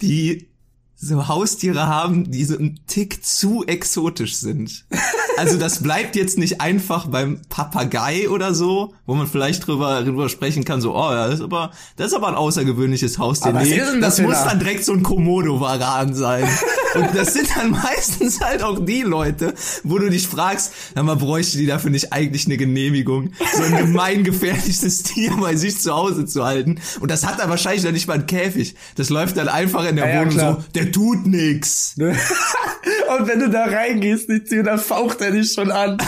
[0.03, 0.51] die
[0.97, 4.87] so Haustiere haben, die so ein Tick zu exotisch sind.
[5.37, 10.29] Also das bleibt jetzt nicht einfach beim Papagei oder so, wo man vielleicht drüber, drüber
[10.29, 13.51] sprechen kann, so, oh ja, das ist aber, das ist aber ein außergewöhnliches Haustier.
[13.51, 16.49] Aber Nee, das das muss dann direkt so ein Komodo-Varan sein.
[16.95, 21.17] Und das sind dann meistens halt auch die Leute, wo du dich fragst, na mal
[21.17, 26.25] bräuchte die dafür nicht eigentlich eine Genehmigung, so ein gemeingefährliches Tier bei sich zu Hause
[26.27, 26.81] zu halten.
[27.01, 28.75] Und das hat dann wahrscheinlich dann nicht mal einen Käfig.
[28.97, 30.55] Das läuft dann einfach in der Ja, ja, Wohnung klar.
[30.61, 31.95] so, der tut nix.
[31.99, 35.99] Und wenn du da reingehst, die Tür, dann faucht er dich schon an.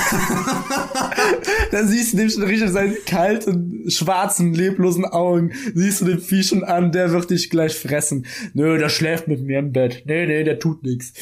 [1.73, 5.53] dann siehst du dem schon richtig seine kalten, schwarzen, leblosen Augen.
[5.75, 8.27] Siehst du dem Vieh schon an, der wird dich gleich fressen.
[8.55, 10.03] Nö, der schläft mit mir im Bett.
[10.07, 11.13] Nee, nee, der tut nix.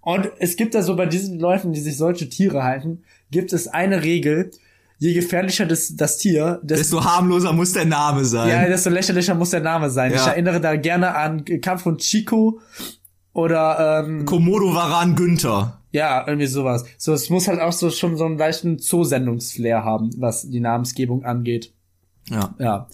[0.00, 3.68] Und es gibt da so bei diesen Leuten, die sich solche Tiere halten, gibt es
[3.68, 4.50] eine Regel.
[5.00, 8.48] Je gefährlicher das, das Tier, desto Desto harmloser muss der Name sein.
[8.48, 10.10] ja, desto lächerlicher muss der Name sein.
[10.12, 10.16] Ja.
[10.16, 12.60] Ich erinnere da gerne an Kampf von Chico
[13.32, 15.77] oder ähm, Komodo Varan Günther.
[15.90, 16.84] Ja, irgendwie sowas.
[16.98, 21.24] So, es muss halt auch so schon so einen leichten Zoosendungsflair haben, was die Namensgebung
[21.24, 21.72] angeht.
[22.30, 22.54] Ja.
[22.58, 22.88] Ja.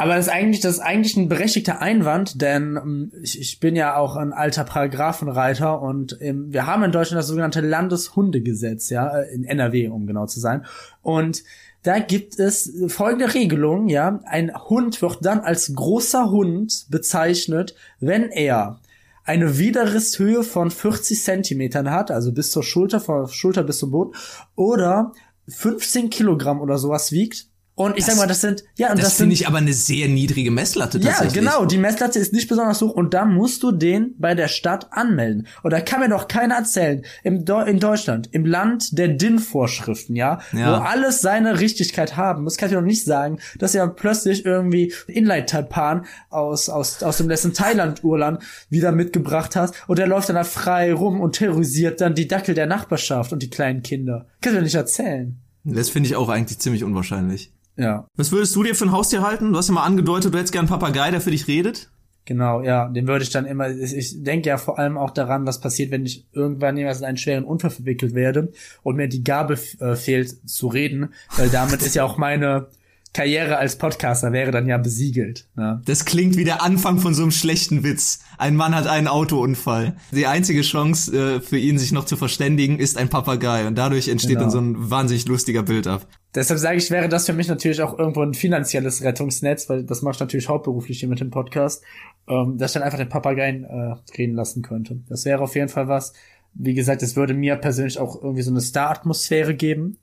[0.00, 3.76] Aber das ist eigentlich, das ist eigentlich ein berechtigter Einwand, denn ähm, ich, ich bin
[3.76, 9.18] ja auch ein alter Paragraphenreiter und ähm, wir haben in Deutschland das sogenannte Landeshundegesetz, ja,
[9.18, 10.64] äh, in NRW, um genau zu sein.
[11.02, 11.42] Und
[11.82, 14.20] da gibt es folgende Regelung, ja.
[14.24, 18.79] Ein Hund wird dann als großer Hund bezeichnet, wenn er
[19.24, 24.14] eine Widerrisshöhe von 40 Zentimetern hat, also bis zur Schulter, von Schulter bis zum Boden,
[24.56, 25.12] oder
[25.48, 27.49] 15 Kilogramm oder sowas wiegt.
[27.80, 30.06] Und ich sag mal, das sind, ja, und Das, das, finde ich aber eine sehr
[30.06, 31.32] niedrige Messlatte ja, tatsächlich.
[31.32, 34.88] genau, die Messlatte ist nicht besonders hoch und da musst du den bei der Stadt
[34.92, 35.46] anmelden.
[35.62, 40.40] Und da kann mir doch keiner erzählen, im in Deutschland, im Land der DIN-Vorschriften, ja,
[40.52, 40.78] Ja.
[40.78, 44.92] wo alles seine Richtigkeit haben, das kann ich doch nicht sagen, dass ja plötzlich irgendwie
[45.06, 50.44] Inline-Taipan aus, aus, aus dem letzten Thailand-Urlaub wieder mitgebracht hast und der läuft dann da
[50.44, 54.26] frei rum und terrorisiert dann die Dackel der Nachbarschaft und die kleinen Kinder.
[54.42, 55.38] Kannst du doch nicht erzählen.
[55.64, 57.50] Das finde ich auch eigentlich ziemlich unwahrscheinlich.
[57.80, 58.06] Ja.
[58.14, 59.52] Was würdest du dir für ein Haustier halten?
[59.52, 61.90] Du hast ja mal angedeutet, du hättest gern einen Papagei, der für dich redet.
[62.26, 65.46] Genau, ja, den würde ich dann immer, ich, ich denke ja vor allem auch daran,
[65.46, 69.24] was passiert, wenn ich irgendwann jemals in einen schweren Unfall verwickelt werde und mir die
[69.24, 72.68] Gabe äh, fehlt zu reden, weil damit ist ja auch meine
[73.12, 75.48] Karriere als Podcaster wäre dann ja besiegelt.
[75.56, 75.82] Ne?
[75.84, 78.20] Das klingt wie der Anfang von so einem schlechten Witz.
[78.38, 79.96] Ein Mann hat einen Autounfall.
[80.12, 83.66] Die einzige Chance äh, für ihn, sich noch zu verständigen, ist ein Papagei.
[83.66, 84.42] Und dadurch entsteht Genau.
[84.42, 86.06] dann so ein wahnsinnig lustiger Bild ab.
[86.36, 90.02] Deshalb sage ich, wäre das für mich natürlich auch irgendwo ein finanzielles Rettungsnetz, weil das
[90.02, 91.82] mache ich natürlich hauptberuflich hier mit dem Podcast,
[92.28, 95.00] ähm, dass ich dann einfach den Papageien äh, reden lassen könnte.
[95.08, 96.12] Das wäre auf jeden Fall was.
[96.54, 99.98] Wie gesagt, es würde mir persönlich auch irgendwie so eine Star-Atmosphäre geben.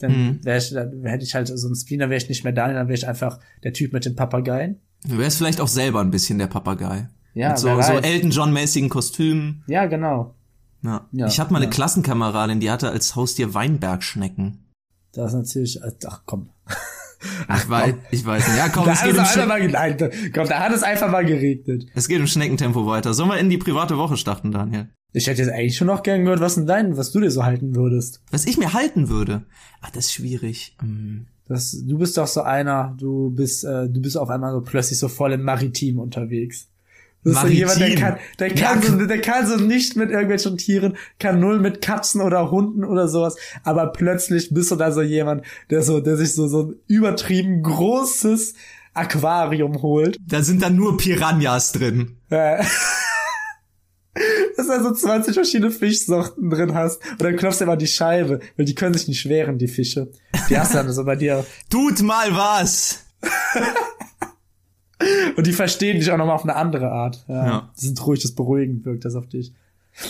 [0.00, 0.44] Dann Mhm.
[0.44, 2.76] wäre ich, dann hätte ich halt so ein Spleen, dann wäre ich nicht mehr Daniel,
[2.76, 4.80] dann wäre ich einfach der Typ mit den Papageien.
[5.06, 7.08] Du wärst vielleicht auch selber ein bisschen der Papagei.
[7.34, 7.92] Ja, Mit so, so.
[7.92, 9.62] Elton John-mäßigen Kostümen.
[9.68, 10.34] Ja, genau.
[10.82, 11.06] Ja.
[11.12, 11.70] Ja, ich hatte mal eine ja.
[11.70, 14.66] Klassenkameradin, die hatte als Haustier Weinbergschnecken.
[15.12, 16.50] Das ist natürlich, äh, ach komm.
[17.54, 18.56] Ich weiß, ich weiß nicht.
[18.56, 19.96] Ja, komm, Da es geht, es um mal, nein,
[20.34, 21.84] komm, da hat es einfach mal geregnet.
[21.94, 23.12] es geht im Schneckentempo weiter.
[23.12, 24.88] Sollen wir in die private Woche starten, Daniel?
[25.12, 27.44] Ich hätte jetzt eigentlich schon noch gern gehört, was denn dein, was du dir so
[27.44, 28.20] halten würdest.
[28.30, 29.42] Was ich mir halten würde.
[29.80, 30.76] Ah, das ist schwierig.
[30.80, 31.26] Hm.
[31.48, 34.98] Das, du bist doch so einer, du bist, äh, du bist auf einmal so plötzlich
[35.00, 36.68] so voll im Maritim unterwegs.
[37.24, 37.58] Du bist so Maritim?
[37.58, 38.86] jemand, der kann, der kann, Ja.
[38.88, 43.08] so, der kann so nicht mit irgendwelchen Tieren, kann null mit Katzen oder Hunden oder
[43.08, 46.74] sowas, aber plötzlich bist du da so jemand, der so, der sich so, so ein
[46.86, 48.54] übertrieben großes
[48.94, 50.18] Aquarium holt.
[50.24, 52.16] Da sind dann nur Piranhas drin.
[52.30, 52.62] Äh,
[54.68, 57.00] dass du so 20 verschiedene Fischsorten drin hast.
[57.12, 60.10] Und dann klopfst du immer die Scheibe, weil die können sich nicht wehren, die Fische.
[60.48, 61.44] Die hast du dann so bei dir.
[61.70, 63.04] Tut mal was!
[65.36, 67.24] Und die verstehen dich auch nochmal auf eine andere Art.
[67.28, 67.46] Ja.
[67.46, 67.70] Ja.
[67.80, 69.52] Die sind ruhig, das beruhigend wirkt das auf dich.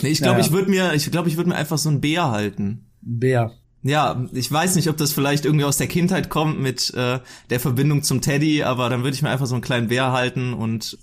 [0.03, 0.47] Nee, ich glaube, Ja.
[0.47, 2.87] ich würde mir, ich glaube, ich würde mir einfach so einen Bär halten.
[3.05, 3.53] Ein Bär.
[3.83, 7.61] Ja, ich weiß nicht, ob das vielleicht irgendwie aus der Kindheit kommt mit äh, der
[7.61, 10.99] Verbindung zum Teddy, aber dann würde ich mir einfach so einen kleinen Bär halten und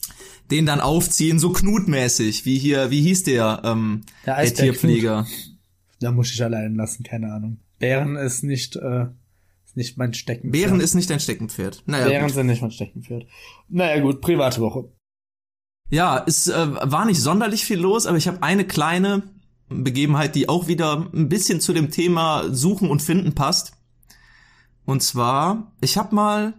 [0.52, 5.26] den dann aufziehen, so knutmäßig, wie hier, wie hieß der, ähm, Der der, Tierpfleger.
[6.00, 7.58] Da muss ich allein lassen, keine Ahnung.
[7.80, 9.06] Bären ist nicht, äh,
[9.66, 10.52] ist nicht mein Steckenpferd.
[10.52, 11.84] Bären ist nicht dein Steckenpferd.
[11.88, 12.36] Naja, Bären gut.
[12.36, 13.26] sind nicht mein Steckenpferd.
[13.70, 14.86] Naja, gut, private Woche.
[15.90, 19.24] ja, es äh, war nicht sonderlich viel los, aber ich habe eine kleine
[19.70, 23.74] Begebenheit, die auch wieder ein bisschen zu dem Thema Suchen und Finden passt.
[24.86, 26.54] Und zwar, ich habe mal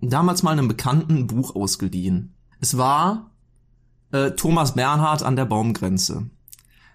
[0.00, 2.34] damals mal einem Bekannten Buch ausgeliehen.
[2.60, 3.30] Es war
[4.12, 6.30] äh, Thomas Bernhard an der Baumgrenze.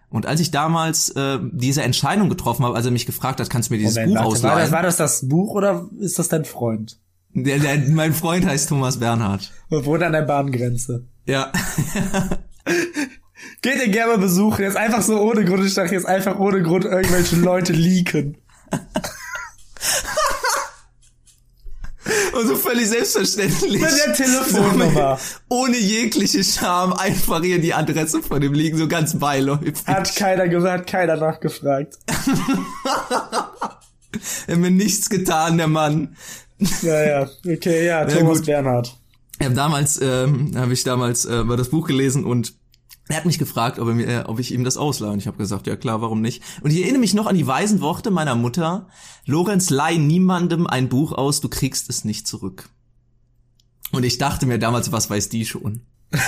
[0.10, 3.70] Und als ich damals äh, diese Entscheidung getroffen habe, als er mich gefragt hat, kannst
[3.70, 4.60] du mir dieses Moment, Buch warte, war, ausleihen?
[4.60, 6.98] das, war das das Buch oder ist das dein Freund?
[7.34, 9.52] der, der, mein Freund heißt Thomas Bernhard.
[9.70, 11.06] Wir wohnen an der Bahngrenze.
[11.26, 11.52] Ja.
[13.62, 16.62] Geht ihr gerne mal besuchen, jetzt einfach so ohne Grund, ich dachte jetzt einfach ohne
[16.62, 18.38] Grund irgendwelche Leute leaken.
[22.34, 23.82] Und so völlig selbstverständlich.
[23.82, 25.20] Mit der Telefonnummer.
[25.50, 29.74] Ohne jegliche Scham einfach hier die Adresse von dem liegen, so ganz beiläufig.
[29.86, 31.98] Hat keiner gesagt, hat keiner nachgefragt.
[34.48, 36.15] Er hat mir nichts getan, der Mann.
[36.82, 38.48] Ja, ja, okay, ja, Thomas gut.
[38.48, 38.98] Bernhard.
[39.39, 42.54] Ich habe damals, ähm, habe ich damals äh, mal das Buch gelesen und
[43.10, 45.12] er hat mich gefragt, ob, mir, äh, ob ich ihm das ausleihe.
[45.12, 46.43] Und ich habe gesagt, ja klar, warum nicht?
[46.62, 48.88] Und ich erinnere mich noch an die weisen Worte meiner Mutter.
[49.26, 52.70] Lorenz, leih niemandem ein Buch aus, du kriegst es nicht zurück.
[53.91, 55.82] Und ich dachte mir damals, was weiß die schon?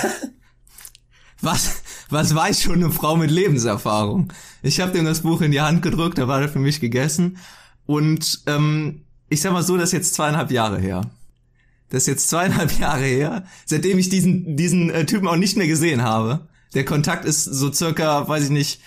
[1.40, 4.32] was, was weiß schon eine Frau mit Lebenserfahrung?
[4.62, 7.36] Ich habe dem das Buch in die Hand gedrückt, da war er für mich gegessen.
[7.84, 11.10] Und ähm, ich sag mal so, das ist jetzt zweieinhalb Jahre her.
[11.90, 15.66] Das ist jetzt zweieinhalb Jahre her, seitdem ich diesen, diesen äh, Typen auch nicht mehr
[15.66, 16.48] gesehen habe.
[16.74, 18.80] Der Kontakt ist so circa, weiß ich nicht,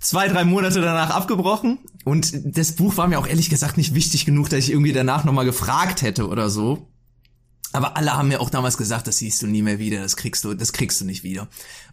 [0.00, 1.78] zwei, drei Monate danach abgebrochen.
[2.04, 5.24] Und das Buch war mir auch ehrlich gesagt nicht wichtig genug, dass ich irgendwie danach
[5.24, 6.88] nochmal gefragt hätte oder so.
[7.72, 10.44] Aber alle haben mir auch damals gesagt, das siehst du nie mehr wieder, das kriegst
[10.44, 11.48] du, das kriegst du nicht wieder.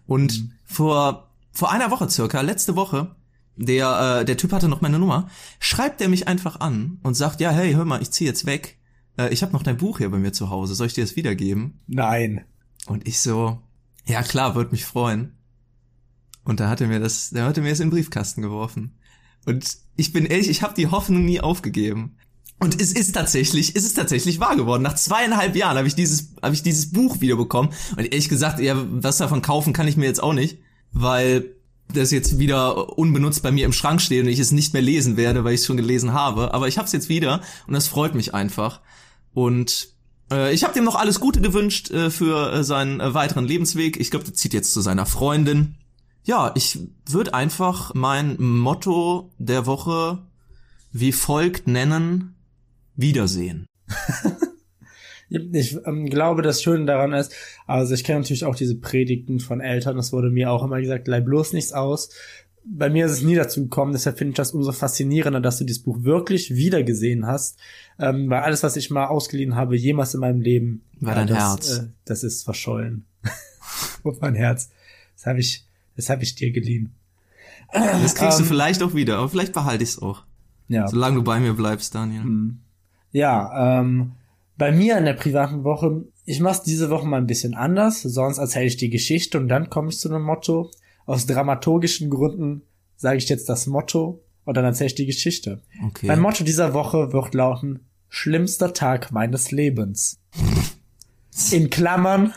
[0.05, 3.15] Und vor, vor einer Woche circa, letzte Woche,
[3.55, 7.39] der, äh, der Typ hatte noch meine Nummer, schreibt er mich einfach an und sagt,
[7.39, 8.77] ja, hey, hör mal, ich zieh jetzt weg.
[9.17, 11.15] Äh, ich habe noch dein Buch hier bei mir zu Hause, soll ich dir das
[11.15, 11.79] wiedergeben?
[11.87, 12.43] Nein.
[12.87, 13.61] Und ich so,
[14.09, 15.37] ja klar, würde mich freuen.
[16.43, 18.97] Und da hat er mir das, da hat er mir das in den Briefkasten geworfen.
[19.45, 22.17] Und ich bin ehrlich, ich habe die Hoffnung nie aufgegeben.
[22.59, 24.83] Und es ist tatsächlich, es ist tatsächlich wahr geworden.
[24.83, 27.71] Nach zweieinhalb Jahren habe ich dieses, habe ich dieses Buch wiederbekommen.
[27.91, 30.57] Und ehrlich gesagt, ja, was davon kaufen kann ich mir jetzt auch nicht,
[30.91, 31.55] weil
[31.93, 35.17] das jetzt wieder unbenutzt bei mir im Schrank steht und ich es nicht mehr lesen
[35.17, 36.53] werde, weil ich es schon gelesen habe.
[36.53, 38.81] Aber ich habe es jetzt wieder und das freut mich einfach.
[39.33, 39.89] Und
[40.51, 43.99] ich habe dem noch alles Gute gewünscht äh, für äh, seinen äh, weiteren Lebensweg.
[43.99, 45.75] Ich glaube, der zieht jetzt zu seiner Freundin.
[46.23, 50.19] Ja, ich würde einfach mein Motto der Woche
[50.91, 52.35] wie folgt nennen:
[52.95, 53.65] Wiedersehen.
[55.31, 57.35] Ich ähm, glaube, das Schöne daran ist,
[57.67, 61.07] also ich kenne natürlich auch diese Predigten von Eltern, das wurde mir auch immer gesagt,
[61.07, 62.09] leih bloß nichts aus.
[62.65, 65.63] Bei mir ist es nie dazu gekommen, deshalb finde ich das umso faszinierender, dass du
[65.63, 67.57] dieses Buch wirklich wiedergesehen hast,
[67.99, 71.37] ähm, weil alles, was ich mal ausgeliehen habe, jemals in meinem Leben, War dein das,
[71.37, 71.77] Herz.
[71.79, 73.05] Äh, das ist verschollen.
[74.03, 74.69] Und mein Herz.
[75.15, 76.93] Das habe ich, das habe ich dir geliehen.
[77.71, 80.23] Das kriegst du Ähm, vielleicht auch wieder, aber vielleicht behalte ich es auch.
[80.67, 80.87] Ja.
[80.87, 82.23] Solange du bei mir bleibst, Daniel.
[83.11, 84.13] Ja, ähm,
[84.57, 88.37] bei mir in der privaten Woche, ich mach's diese Woche mal ein bisschen anders, sonst
[88.37, 90.69] erzähle ich die Geschichte und dann komme ich zu einem Motto.
[91.09, 92.61] Aus dramaturgischen Gründen
[92.95, 95.63] sage ich jetzt das Motto und dann erzähle ich die Geschichte.
[95.87, 96.05] Okay.
[96.05, 100.19] Mein Motto dieser Woche wird lauten, schlimmster Tag meines Lebens.
[101.49, 102.31] In Klammern,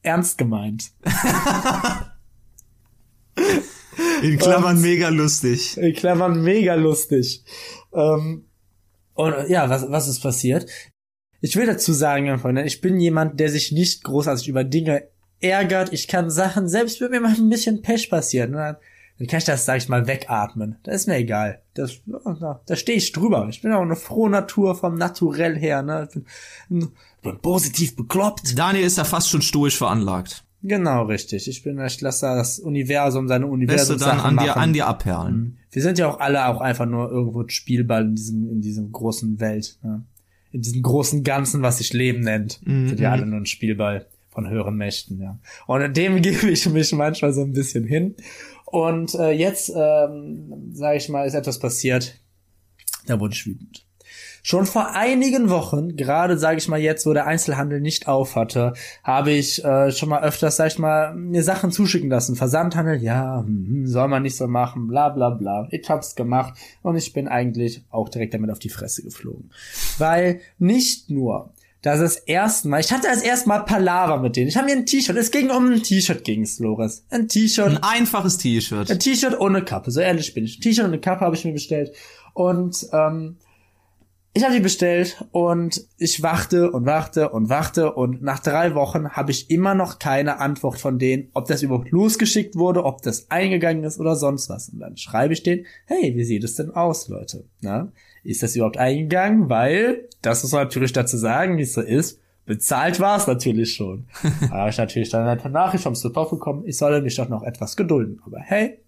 [0.00, 0.92] ernst gemeint.
[4.22, 5.76] In Klammern mega lustig.
[5.76, 7.44] In Klammern mega lustig.
[7.92, 8.46] Ähm,
[9.12, 10.64] und ja, was, was ist passiert?
[11.42, 15.92] Ich will dazu sagen, ich bin jemand, der sich nicht großartig über Dinge ärgert.
[15.92, 18.78] Ich kann Sachen, selbst wenn mir mal ein bisschen Pech passiert, ne,
[19.20, 20.76] dann kann ich das, sag ich mal, wegatmen.
[20.82, 21.60] Das ist mir egal.
[21.74, 22.00] Das,
[22.66, 23.48] da stehe ich drüber.
[23.50, 25.82] Ich bin auch eine frohe Natur vom Naturell her.
[25.82, 26.08] Ne?
[26.08, 26.14] Ich
[26.70, 26.88] bin,
[27.20, 28.58] bin positiv bekloppt.
[28.58, 30.44] Daniel ist da fast schon stoisch veranlagt.
[30.62, 31.48] Genau, richtig.
[31.48, 34.86] Ich bin, ich lasse das Universum, seine Lässt du Universum dann an dir, an dir
[34.86, 35.58] abperlen.
[35.70, 38.90] Wir sind ja auch alle auch einfach nur irgendwo ein Spielball in diesem, in diesem
[38.90, 40.02] großen Welt, ne?
[40.50, 42.60] In diesem großen Ganzen, was sich Leben nennt.
[42.64, 44.06] Sind ja alle nur ein Spielball
[44.40, 45.38] von höheren Mächten, ja.
[45.66, 48.14] Und dem gebe ich mich manchmal so ein bisschen hin.
[48.64, 52.14] Und äh, jetzt, ähm, sage ich mal, ist etwas passiert,
[53.06, 53.84] da wurde ich wütend.
[54.42, 58.72] Schon vor einigen Wochen, gerade sage ich mal jetzt, wo der Einzelhandel nicht auf hatte,
[59.04, 62.36] habe ich äh, schon mal öfters, sag ich mal, mir Sachen zuschicken lassen.
[62.36, 65.68] Versandhandel, ja, hm, hm, soll man nicht so machen, bla bla bla.
[65.70, 69.50] Ich hab's gemacht und ich bin eigentlich auch direkt damit auf die Fresse geflogen.
[69.98, 74.48] Weil nicht nur dass es erstmal, ich hatte als erstmal Palaver mit denen.
[74.48, 77.04] Ich habe mir ein T-Shirt, es ging um ein T-Shirt ging's, Loris.
[77.10, 77.66] Ein T-Shirt.
[77.66, 78.90] Ein einfaches T-Shirt.
[78.90, 80.58] Ein T-Shirt ohne Kappe, so ehrlich bin ich.
[80.58, 81.92] Ein T-Shirt ohne Kappe habe ich mir bestellt.
[82.34, 83.36] Und ähm,
[84.32, 89.10] ich habe die bestellt und ich wachte und wachte und wachte und nach drei Wochen
[89.10, 93.28] habe ich immer noch keine Antwort von denen, ob das überhaupt losgeschickt wurde, ob das
[93.30, 94.68] eingegangen ist oder sonst was.
[94.68, 97.44] Und dann schreibe ich denen, hey, wie sieht es denn aus, Leute?
[97.60, 97.90] Na?
[98.22, 99.48] Ist das überhaupt eingegangen?
[99.48, 103.74] Weil, das muss man natürlich dazu sagen, wie es so ist, bezahlt war es natürlich
[103.74, 104.06] schon.
[104.40, 107.42] da habe ich natürlich dann eine Nachricht vom Support bekommen, ich solle mich doch noch
[107.42, 108.20] etwas gedulden.
[108.24, 108.78] Aber hey,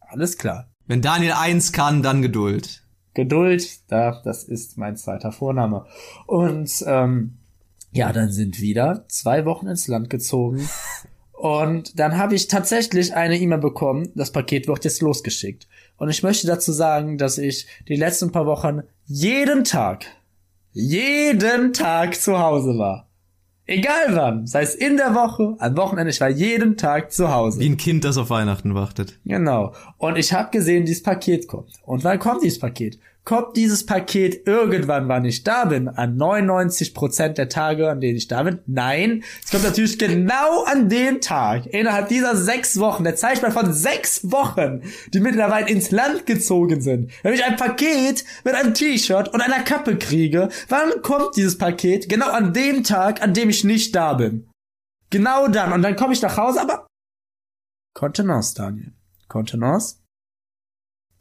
[0.00, 0.68] alles klar.
[0.86, 2.82] Wenn Daniel eins kann, dann Geduld.
[3.14, 5.84] Geduld, da, das ist mein zweiter Vorname.
[6.26, 7.38] Und ähm,
[7.92, 10.66] ja, dann sind wieder zwei Wochen ins Land gezogen.
[11.32, 15.66] Und dann habe ich tatsächlich eine E-Mail bekommen, das Paket wird jetzt losgeschickt.
[15.96, 20.06] Und ich möchte dazu sagen, dass ich die letzten paar Wochen jeden Tag,
[20.72, 23.08] jeden Tag zu Hause war.
[23.66, 27.60] Egal wann, sei es in der Woche, am Wochenende, ich war jeden Tag zu Hause.
[27.60, 29.20] Wie ein Kind, das auf Weihnachten wartet.
[29.24, 29.72] Genau.
[29.98, 31.72] Und ich habe gesehen, dieses Paket kommt.
[31.84, 32.98] Und wann kommt dieses Paket?
[33.24, 38.16] Kommt dieses Paket irgendwann, wann ich da bin, an 99 Prozent der Tage, an denen
[38.16, 38.58] ich da bin?
[38.66, 43.72] Nein, es kommt natürlich genau an den Tag, innerhalb dieser sechs Wochen, der Zeitspanne von
[43.72, 44.82] sechs Wochen,
[45.14, 47.12] die mittlerweile ins Land gezogen sind.
[47.22, 52.08] Wenn ich ein Paket mit einem T-Shirt und einer Kappe kriege, wann kommt dieses Paket?
[52.08, 54.48] Genau an dem Tag, an dem ich nicht da bin.
[55.10, 55.72] Genau dann.
[55.72, 56.86] Und dann komme ich nach Hause, aber
[57.94, 58.92] Kontenance, Daniel.
[59.28, 59.96] Kontenance?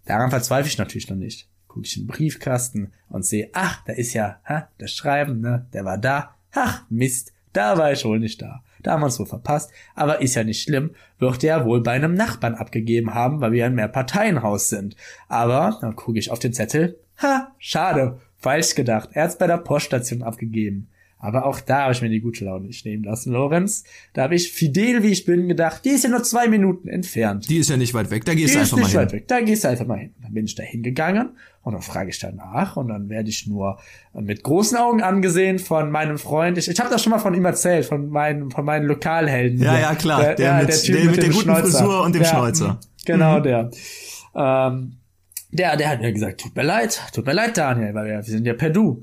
[0.05, 3.93] Daran verzweifle ich natürlich noch nicht gucke ich in den Briefkasten und sehe, ach, da
[3.93, 6.35] ist ja, ha, das Schreiben, ne, der war da.
[6.53, 8.61] Ach, Mist, da war ich wohl nicht da.
[8.83, 11.91] Da haben wir uns wohl verpasst, aber ist ja nicht schlimm, wird er wohl bei
[11.91, 14.97] einem Nachbarn abgegeben haben, weil wir ein Mehrparteienhaus sind.
[15.29, 19.57] Aber, dann gucke ich auf den Zettel, ha, schade, falsch gedacht, er hat's bei der
[19.57, 20.89] Poststation abgegeben.
[21.21, 23.83] Aber auch da habe ich mir die gute Laune nicht nehmen lassen, Lorenz.
[24.13, 27.47] Da habe ich fidel, wie ich bin, gedacht, die ist ja nur zwei Minuten entfernt.
[27.47, 28.81] Die ist ja nicht weit weg, da gehst du einfach mal hin.
[28.81, 30.15] Die ist nicht weit weg, da gehst du einfach mal hin.
[30.23, 31.29] Dann bin ich da hingegangen
[31.61, 33.79] und dann frage ich danach und dann werde ich nur
[34.13, 36.57] mit großen Augen angesehen von meinem Freund.
[36.57, 39.61] Ich, ich habe das schon mal von ihm erzählt, von meinen, von meinen Lokalhelden.
[39.61, 40.21] Ja, ja, klar.
[40.21, 41.61] Der, der, ja, mit, der, typ der, mit, der guten Schnäuzer.
[41.61, 42.79] Frisur und dem ja, Schnäuzer.
[43.05, 43.43] Genau, mhm.
[43.43, 43.71] der.
[44.33, 44.97] Ähm,
[45.51, 48.23] der, der hat mir gesagt, tut mir leid, tut mir leid, Daniel, weil wir, wir
[48.23, 49.01] sind ja per Du.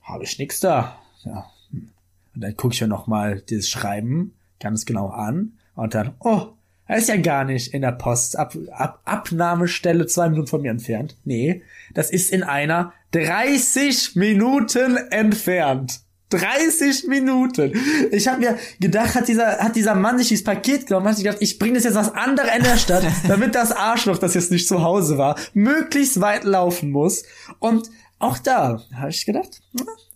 [0.00, 1.50] Habe ich nix da ja.
[1.72, 6.48] Und dann gucke ich mir nochmal dieses Schreiben ganz genau an und dann, oh,
[6.86, 10.70] er ist ja gar nicht in der Post, Ab, Ab, Abnahmestelle zwei Minuten von mir
[10.70, 11.16] entfernt.
[11.24, 11.62] Nee,
[11.94, 16.00] das ist in einer 30 Minuten entfernt.
[16.30, 17.72] 30 Minuten.
[18.10, 21.24] Ich habe mir gedacht, hat dieser, hat dieser Mann sich dieses Paket genommen, hat sich
[21.24, 24.50] gedacht, ich bringe das jetzt was andere Ende der Stadt, damit das Arschloch, das jetzt
[24.50, 27.24] nicht zu Hause war, möglichst weit laufen muss.
[27.60, 29.62] Und auch da habe ich gedacht,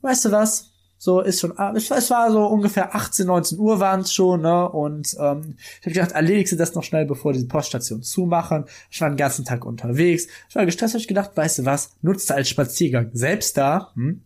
[0.02, 0.70] weißt du was?
[1.08, 4.68] So ist schon, ah, es war so ungefähr 18, 19 Uhr waren es schon, ne?
[4.68, 8.66] Und ähm, ich habe gedacht, erledigst du das noch schnell, bevor die Poststation zumachen.
[8.90, 10.26] Ich war den ganzen Tag unterwegs.
[10.50, 13.08] Ich war gestresst, habe ich gedacht, weißt du was, nutzt als Spaziergang.
[13.14, 14.20] Selbst da, hm,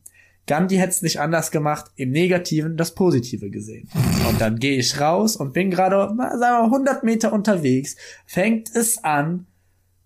[0.48, 3.88] Gandhi hätte es nicht anders gemacht, im Negativen das Positive gesehen.
[4.28, 7.94] Und dann gehe ich raus und bin gerade, sagen wir mal, 100 Meter unterwegs,
[8.26, 9.46] fängt es an,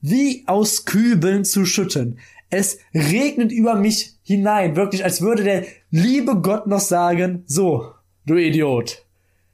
[0.02, 2.18] wie aus Kübeln zu schütten.
[2.50, 7.92] Es regnet über mich hinein, wirklich, als würde der liebe Gott noch sagen, so,
[8.26, 9.04] du Idiot.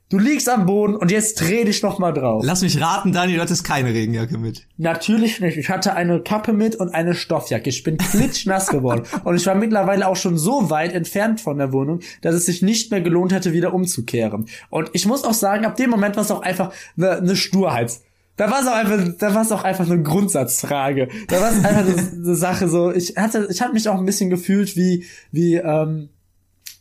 [0.08, 2.42] Du liegst am Boden und jetzt dreh dich noch mal drauf.
[2.44, 4.66] Lass mich raten, Daniel, du hattest keine Regenjacke mit.
[4.76, 5.56] Natürlich nicht.
[5.56, 7.70] Ich hatte eine Kappe mit und eine Stoffjacke.
[7.70, 9.04] Ich bin klitschnass geworden.
[9.24, 12.60] Und ich war mittlerweile auch schon so weit entfernt von der Wohnung, dass es sich
[12.60, 14.48] nicht mehr gelohnt hätte, wieder umzukehren.
[14.68, 17.98] Und ich muss auch sagen, ab dem Moment war es auch einfach eine, eine Sturheit.
[18.36, 21.08] Da war es auch einfach, da war es auch einfach eine Grundsatzfrage.
[21.28, 22.90] Da war es einfach eine, eine, Sache so.
[22.90, 26.08] Ich hatte, ich hatte mich auch ein bisschen gefühlt wie, wie, ähm,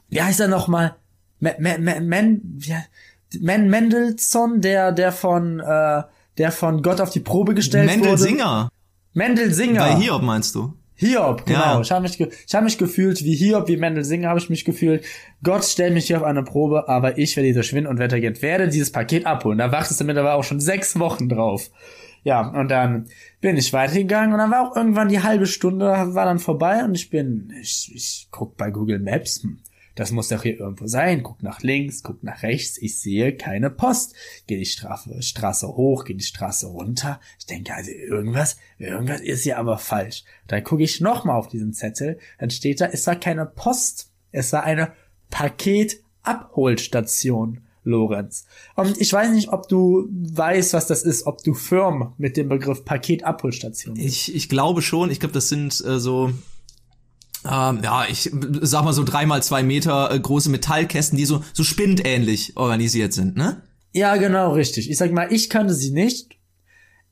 [0.09, 0.95] wie heißt er nochmal?
[1.39, 2.41] Man, Man, Man,
[3.41, 6.03] Man Mendelssohn, der, der von, äh,
[6.37, 8.23] der von Gott auf die Probe gestellt Mendel wurde.
[9.13, 10.73] Mendel Mendel Bei Hiob meinst du?
[11.01, 11.59] Hiob, genau.
[11.59, 11.81] Ja.
[11.81, 14.65] Ich habe mich, ich hab mich gefühlt wie Hiob, wie Mendel Singer habe ich mich
[14.65, 15.03] gefühlt.
[15.41, 18.67] Gott stellt mich hier auf eine Probe, aber ich werde dieser Schwind und Wettergeld werde
[18.67, 19.57] dieses Paket abholen.
[19.57, 21.71] Da wartest du mittlerweile auch schon sechs Wochen drauf.
[22.23, 23.07] Ja, und dann
[23.41, 26.93] bin ich weitergegangen und dann war auch irgendwann die halbe Stunde war dann vorbei und
[26.93, 29.57] ich bin, ich, ich guck bei Google Maps, hm,
[29.95, 31.23] das muss doch hier irgendwo sein.
[31.23, 34.15] Guck nach links, guck nach rechts, ich sehe keine Post.
[34.47, 37.19] Geh die Straße, Straße hoch, geh die Straße runter.
[37.39, 40.23] Ich denke also irgendwas, irgendwas ist hier aber falsch.
[40.47, 44.53] Dann gucke ich nochmal auf diesen Zettel, dann steht da, es war keine Post, es
[44.53, 44.93] war eine
[45.29, 47.61] Paketabholstation.
[47.83, 48.45] Lorenz.
[48.75, 52.47] Und ich weiß nicht, ob du weißt, was das ist, ob du firm mit dem
[52.47, 53.95] Begriff Paketabholstation.
[53.95, 55.09] Ich, ich glaube schon.
[55.09, 56.31] Ich glaube, das sind äh, so
[57.49, 58.31] ähm, ja, ich
[58.61, 63.35] sag mal so dreimal zwei Meter äh, große Metallkästen, die so, so spindähnlich organisiert sind,
[63.35, 63.61] ne?
[63.93, 64.89] Ja, genau, richtig.
[64.89, 66.37] Ich sag mal, ich kannte sie nicht.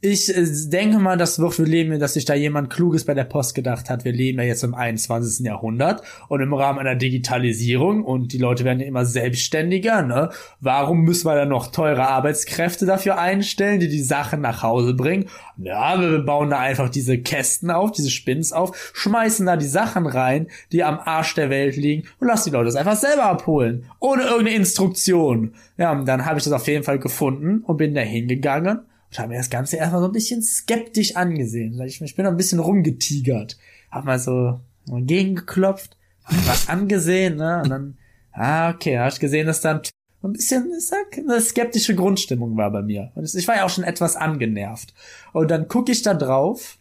[0.02, 3.26] Ich äh, denke mal, das wird wir leben, dass sich da jemand Kluges bei der
[3.26, 4.06] Post gedacht hat.
[4.06, 5.45] Wir leben ja jetzt im 21.
[5.45, 10.30] Jahrhundert und im Rahmen einer Digitalisierung und die Leute werden ja immer selbstständiger, ne?
[10.62, 15.26] Warum müssen wir dann noch teure Arbeitskräfte dafür einstellen, die die Sachen nach Hause bringen?
[15.58, 20.08] Ja, wir bauen da einfach diese Kästen auf, diese Spins auf, schmeißen da die Sachen
[20.08, 23.84] rein, die am Arsch der Welt liegen und lassen die Leute das einfach selber abholen.
[24.00, 25.56] Ohne irgendeine Instruktion.
[25.78, 28.80] Ja, und dann habe ich das auf jeden Fall gefunden und bin da hingegangen
[29.12, 31.80] und habe mir das Ganze erstmal so ein bisschen skeptisch angesehen.
[31.82, 33.57] Ich, bin ein bisschen rumgetigert.
[33.89, 37.62] Hab mal so gegengeklopft, hab was angesehen, ne?
[37.64, 37.97] Und dann,
[38.34, 39.82] ah, okay, hab ich gesehen, dass dann
[40.22, 43.12] ein bisschen, ich sag, eine skeptische Grundstimmung war bei mir.
[43.16, 44.93] Und ich war ja auch schon etwas angenervt.
[45.34, 46.78] Und dann gucke ich da drauf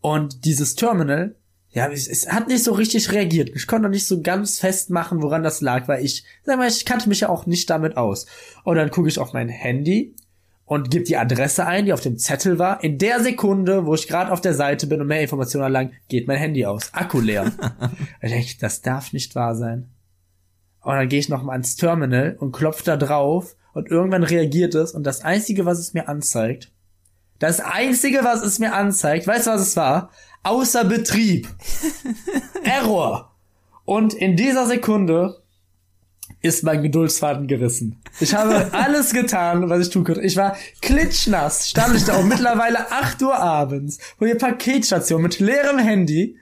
[0.00, 1.36] und dieses Terminal,
[1.70, 3.50] ja, es, hat nicht so richtig reagiert.
[3.54, 6.84] Ich konnte noch nicht so ganz festmachen, woran das lag, weil ich, sag mal, ich
[6.84, 8.26] kannte mich ja auch nicht damit aus.
[8.64, 10.14] Und dann gucke ich auf mein Handy
[10.66, 12.82] und gebe die Adresse ein, die auf dem Zettel war.
[12.82, 16.26] In der Sekunde, wo ich gerade auf der Seite bin und mehr Informationen erlangen, geht
[16.26, 16.92] mein Handy aus.
[16.92, 17.52] Akku leer.
[18.22, 19.90] ich, das darf nicht wahr sein.
[20.80, 24.74] Und dann gehe ich noch mal ans Terminal und klopfe da drauf und irgendwann reagiert
[24.74, 26.70] es und das Einzige, was es mir anzeigt,
[27.38, 30.10] das Einzige, was es mir anzeigt, weißt du, was es war?
[30.44, 31.48] Außer Betrieb.
[32.64, 33.34] Error.
[33.84, 35.42] Und in dieser Sekunde
[36.44, 37.96] ist mein Geduldsfaden gerissen.
[38.20, 40.20] Ich habe alles getan, was ich tun konnte.
[40.20, 45.40] Ich war klitschnass, stand ich da um mittlerweile 8 Uhr abends vor der Paketstation mit
[45.40, 46.36] leerem Handy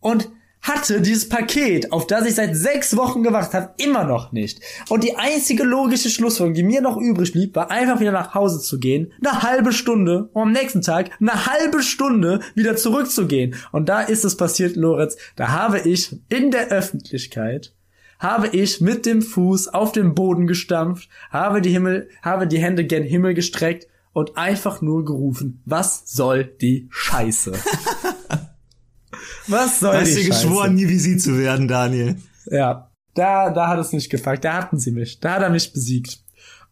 [0.00, 4.60] und hatte dieses Paket, auf das ich seit sechs Wochen gewacht habe, immer noch nicht.
[4.88, 8.60] Und die einzige logische Schlussfolgerung, die mir noch übrig blieb, war einfach wieder nach Hause
[8.60, 13.54] zu gehen, eine halbe Stunde, um am nächsten Tag eine halbe Stunde wieder zurückzugehen.
[13.72, 17.72] Und da ist es passiert, Lorenz, da habe ich in der Öffentlichkeit
[18.18, 22.84] habe ich mit dem Fuß auf den Boden gestampft, habe die Himmel, habe die Hände
[22.84, 27.52] gen Himmel gestreckt und einfach nur gerufen, was soll die Scheiße?
[29.46, 30.28] was soll Hast die Scheiße?
[30.28, 32.16] geschworen, nie wie sie zu werden, Daniel.
[32.46, 34.44] Ja, da, da hat es nicht gefragt.
[34.44, 35.20] Da hatten sie mich.
[35.20, 36.20] Da hat er mich besiegt.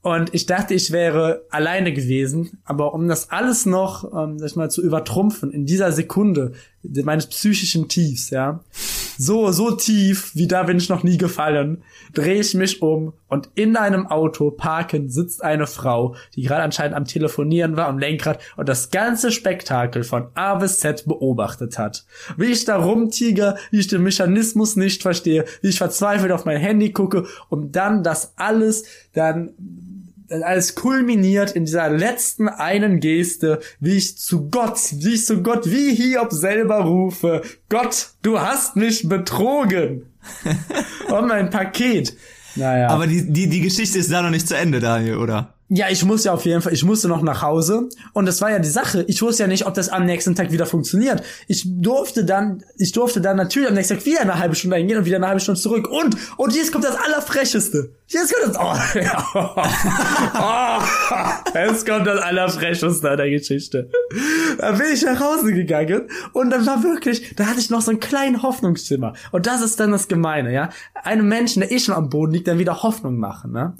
[0.01, 4.57] Und ich dachte, ich wäre alleine gewesen, aber um das alles noch, ähm, sag ich
[4.57, 8.61] mal, zu übertrumpfen, in dieser Sekunde meines psychischen Tiefs, ja,
[9.19, 11.83] so, so tief, wie da bin ich noch nie gefallen,
[12.15, 16.97] drehe ich mich um und in einem Auto parken sitzt eine Frau, die gerade anscheinend
[16.97, 22.05] am Telefonieren war, am Lenkrad und das ganze Spektakel von A bis Z beobachtet hat.
[22.37, 26.59] Wie ich da rumtiger, wie ich den Mechanismus nicht verstehe, wie ich verzweifelt auf mein
[26.59, 29.55] Handy gucke und dann das alles dann
[30.31, 35.71] alles kulminiert in dieser letzten einen Geste, wie ich zu Gott, wie ich zu Gott,
[35.71, 40.07] wie Hiob selber rufe, Gott, du hast mich betrogen.
[41.09, 42.17] Und mein Paket.
[42.57, 42.89] Naja.
[42.89, 45.56] Aber die, die, die Geschichte ist da noch nicht zu Ende, Daniel, oder?
[45.69, 48.53] Ja, ich muss ja auf jeden Fall, ich musste noch nach Hause und das war
[48.53, 49.05] ja die Sache.
[49.09, 51.25] Ich wusste ja nicht, ob das am nächsten Tag wieder funktioniert.
[51.49, 54.99] Ich durfte dann, ich durfte dann natürlich am nächsten Tag wieder eine halbe Stunde hingehen
[54.99, 55.89] und wieder eine halbe Stunde zurück.
[55.89, 57.91] Und, und jetzt kommt das Allerfrecheste.
[58.07, 59.27] Jetzt kommt das, oh, ja.
[60.85, 63.91] oh, jetzt kommt das Allerfrecheste an der Geschichte.
[64.59, 66.03] Da bin ich nach Hause gegangen
[66.33, 69.15] und dann war wirklich, da hatte ich noch so einen kleinen Hoffnungszimmer.
[69.33, 70.71] Und das ist dann das Gemeine, ja.
[70.95, 73.75] Einem Menschen, der eh schon am Boden liegt, dann wieder Hoffnung machen, ne?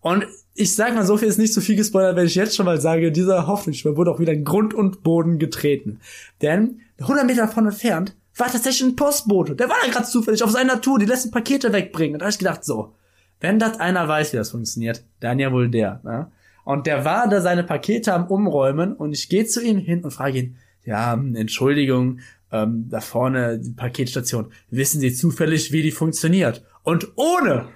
[0.00, 2.66] Und ich sag mal, so viel ist nicht so viel gespoilert, wenn ich jetzt schon
[2.66, 6.00] mal sage, dieser Hoffnungsschimmer wurde auch wieder in Grund und Boden getreten.
[6.42, 9.54] Denn 100 Meter davon entfernt war tatsächlich ein Postbote.
[9.54, 12.14] Der war da gerade zufällig auf seiner Tour, die letzten Pakete wegbringen.
[12.14, 12.94] Und da hab ich gedacht, so,
[13.40, 16.00] wenn das einer weiß, wie das funktioniert, dann ja wohl der.
[16.04, 16.30] Ne?
[16.64, 20.10] Und der war da seine Pakete am Umräumen und ich gehe zu ihm hin und
[20.10, 22.20] frage ihn, ja, Entschuldigung,
[22.52, 26.64] ähm, da vorne die Paketstation, wissen Sie zufällig, wie die funktioniert?
[26.82, 27.68] Und ohne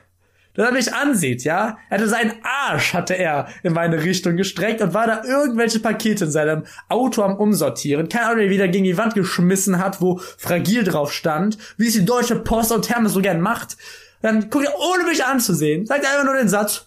[0.54, 1.78] dass er mich ansieht, ja.
[1.90, 6.24] Er hatte seinen Arsch, hatte er in meine Richtung gestreckt und war da irgendwelche Pakete
[6.24, 8.08] in seinem Auto am Umsortieren.
[8.08, 11.94] Keine Ahnung, wie er gegen die Wand geschmissen hat, wo fragil drauf stand, wie es
[11.94, 13.76] die Deutsche Post und Hermes so gern macht.
[14.22, 16.86] Dann guckt er, ohne mich anzusehen, sagt er einfach nur den Satz,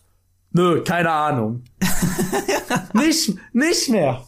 [0.52, 1.64] nö, keine Ahnung.
[2.94, 4.26] nicht, nicht mehr.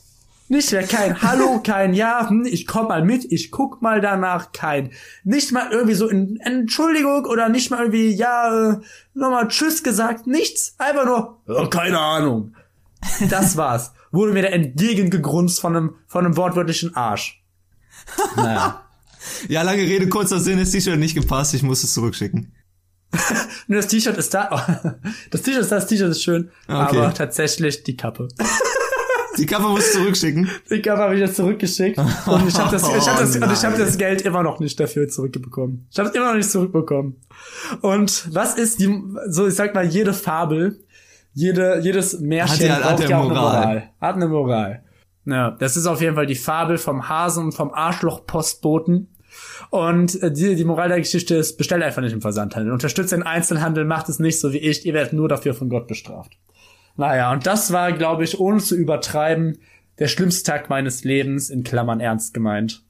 [0.50, 4.52] Nicht mehr kein Hallo, kein Ja, hm, ich komm mal mit, ich guck mal danach,
[4.52, 4.92] kein.
[5.24, 8.78] Nicht mal irgendwie so in Entschuldigung oder nicht mal irgendwie, ja, äh,
[9.14, 10.76] nochmal Tschüss gesagt, nichts.
[10.80, 12.56] Einfach nur, ja, keine Ahnung.
[13.30, 13.94] Das war's.
[14.12, 17.44] Wurde mir da entgegengegrunzt von einem, von einem wortwörtlichen Arsch.
[18.36, 18.84] Naja.
[19.48, 22.54] Ja, lange Rede, kurzer Sinn, das T-Shirt hat nicht gepasst, ich muss es zurückschicken.
[23.68, 24.98] Nur das T-Shirt ist da.
[25.30, 26.50] Das T-Shirt ist da, das T-Shirt ist schön.
[26.68, 26.98] Okay.
[26.98, 28.30] Aber tatsächlich die Kappe.
[29.40, 30.50] Die Kappe musst du zurückschicken.
[30.70, 31.98] Die Kappe habe ich jetzt zurückgeschickt.
[31.98, 34.60] Und ich habe das, ich hab das, Oh und ich hab das Geld immer noch
[34.60, 35.88] nicht dafür zurückbekommen.
[35.92, 37.16] Ich habe es immer noch nicht zurückbekommen.
[37.82, 40.80] Und was ist die, so ich sag mal, jede Fabel,
[41.34, 43.52] jede, jedes Märchen Hat ja- hat braucht ja auch eine Moral.
[43.66, 43.90] Moral.
[44.02, 44.84] Hat eine Moral.
[45.26, 49.08] Ja, das ist auf jeden Fall die Fabel vom Hasen und vom Arschloch-Postboten.
[49.70, 52.74] Und äh, die, die Moral der Geschichte ist, bestellt einfach nicht im Versandhandel.
[52.74, 54.86] Unterstützt den Einzelhandel, macht es nicht so wie ich.
[54.86, 56.32] Ihr werdet nur dafür von Gott bestraft.
[57.00, 59.60] Naja, und das war, glaube ich, ohne zu übertreiben,
[60.00, 62.84] der schlimmste Tag meines Lebens, in Klammern ernst gemeint.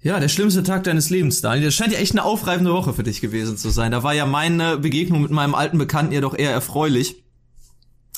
[0.00, 1.66] Ja, der schlimmste Tag deines Lebens, Daniel.
[1.66, 3.92] Das scheint ja echt eine aufreibende Woche für dich gewesen zu sein.
[3.92, 7.22] Da war ja meine Begegnung mit meinem alten Bekannten ja doch eher erfreulich.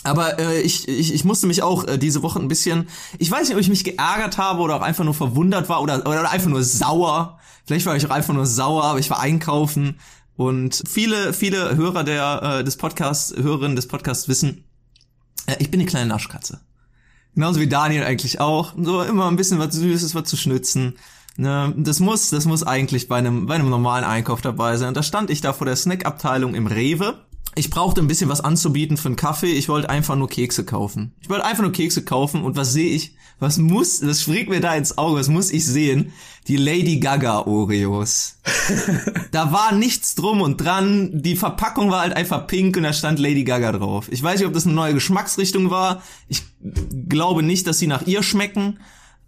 [0.04, 2.86] Aber äh, ich, ich, ich musste mich auch äh, diese Woche ein bisschen,
[3.18, 6.06] ich weiß nicht, ob ich mich geärgert habe oder auch einfach nur verwundert war oder,
[6.06, 7.40] oder einfach nur sauer.
[7.66, 9.96] Vielleicht war ich auch einfach nur sauer, aber ich war einkaufen
[10.36, 14.64] und viele, viele Hörer der, äh, des Podcasts, Hörerinnen des Podcasts wissen,
[15.46, 16.60] äh, ich bin eine kleine Naschkatze.
[17.34, 18.74] Genauso wie Daniel eigentlich auch.
[18.76, 20.96] So immer ein bisschen was Süßes, was zu schnitzen.
[21.36, 24.88] Ne, das muss, das muss eigentlich bei einem, bei einem normalen Einkauf dabei sein.
[24.88, 27.18] Und da stand ich da vor der Snackabteilung im Rewe.
[27.56, 29.52] Ich brauchte ein bisschen was anzubieten für einen Kaffee.
[29.52, 31.12] Ich wollte einfach nur Kekse kaufen.
[31.20, 32.42] Ich wollte einfach nur Kekse kaufen.
[32.42, 33.14] Und was sehe ich?
[33.38, 36.12] Was muss, das schlägt mir da ins Auge, was muss ich sehen?
[36.46, 38.38] Die Lady Gaga Oreos.
[39.32, 41.10] Da war nichts drum und dran.
[41.12, 44.06] Die Verpackung war halt einfach pink und da stand Lady Gaga drauf.
[44.12, 46.02] Ich weiß nicht, ob das eine neue Geschmacksrichtung war.
[46.28, 46.42] Ich
[47.08, 48.78] glaube nicht, dass sie nach ihr schmecken.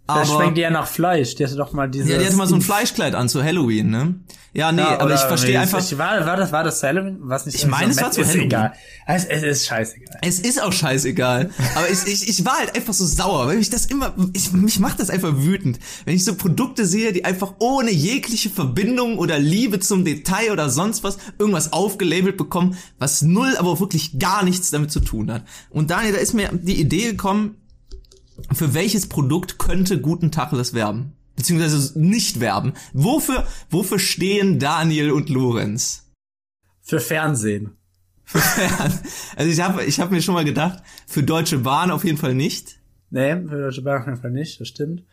[0.07, 1.35] Aber schmeckt die ja nach Fleisch.
[1.35, 2.11] Die hatte doch mal diese.
[2.11, 4.15] ja, die hatte mal so ein Fleischkleid an zu Halloween, ne?
[4.53, 5.79] Ja, nee, Ja, aber ich verstehe einfach.
[5.79, 7.17] Ich, war, war das, war das Halloween?
[7.21, 7.55] Was nicht?
[7.55, 8.45] Ich meine, es war zu Halloween.
[8.45, 8.73] egal.
[9.05, 10.17] Es, es ist scheißegal.
[10.21, 11.51] Es ist auch scheißegal.
[11.75, 14.79] Aber ich, ich, ich war halt einfach so sauer, weil mich das immer, ich, mich
[14.79, 15.77] macht das einfach wütend.
[16.05, 20.69] Wenn ich so Produkte sehe, die einfach ohne jegliche Verbindung oder Liebe zum Detail oder
[20.69, 25.31] sonst was irgendwas aufgelabelt bekommen, was null, aber auch wirklich gar nichts damit zu tun
[25.31, 25.43] hat.
[25.69, 27.57] Und Daniel, da ist mir die Idee gekommen,
[28.53, 31.13] für welches Produkt könnte Guten Tacheles werben?
[31.35, 32.73] Beziehungsweise nicht werben.
[32.93, 36.11] Wofür, wofür stehen Daniel und Lorenz?
[36.81, 37.77] Für Fernsehen.
[39.35, 42.33] also ich habe ich hab mir schon mal gedacht, für Deutsche Bahn auf jeden Fall
[42.33, 42.79] nicht.
[43.09, 45.03] Nee, für Deutsche Bahn auf jeden Fall nicht, das stimmt.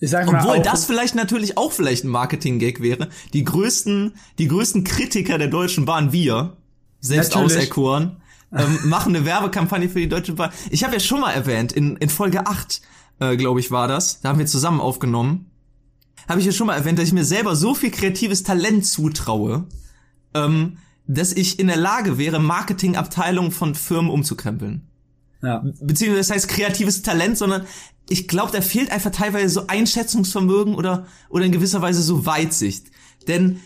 [0.00, 3.08] Ich sag mal Obwohl auch, das vielleicht natürlich auch vielleicht ein Marketing-Gag wäre.
[3.32, 6.56] Die größten, die größten Kritiker der Deutschen Bahn, wir,
[7.00, 8.16] selbst auserkoren,
[8.54, 10.50] ähm, machen eine Werbekampagne für die Deutsche Bahn.
[10.70, 12.80] Ich habe ja schon mal erwähnt, in, in Folge 8,
[13.20, 15.50] äh, glaube ich, war das, da haben wir zusammen aufgenommen,
[16.28, 19.66] habe ich ja schon mal erwähnt, dass ich mir selber so viel kreatives Talent zutraue,
[20.34, 24.88] ähm, dass ich in der Lage wäre, Marketingabteilungen von Firmen umzukrempeln
[25.44, 25.62] ja.
[25.80, 27.66] beziehungsweise das heißt kreatives Talent, sondern
[28.08, 32.86] ich glaube, da fehlt einfach teilweise so Einschätzungsvermögen oder, oder in gewisser Weise so Weitsicht.
[33.28, 33.60] Denn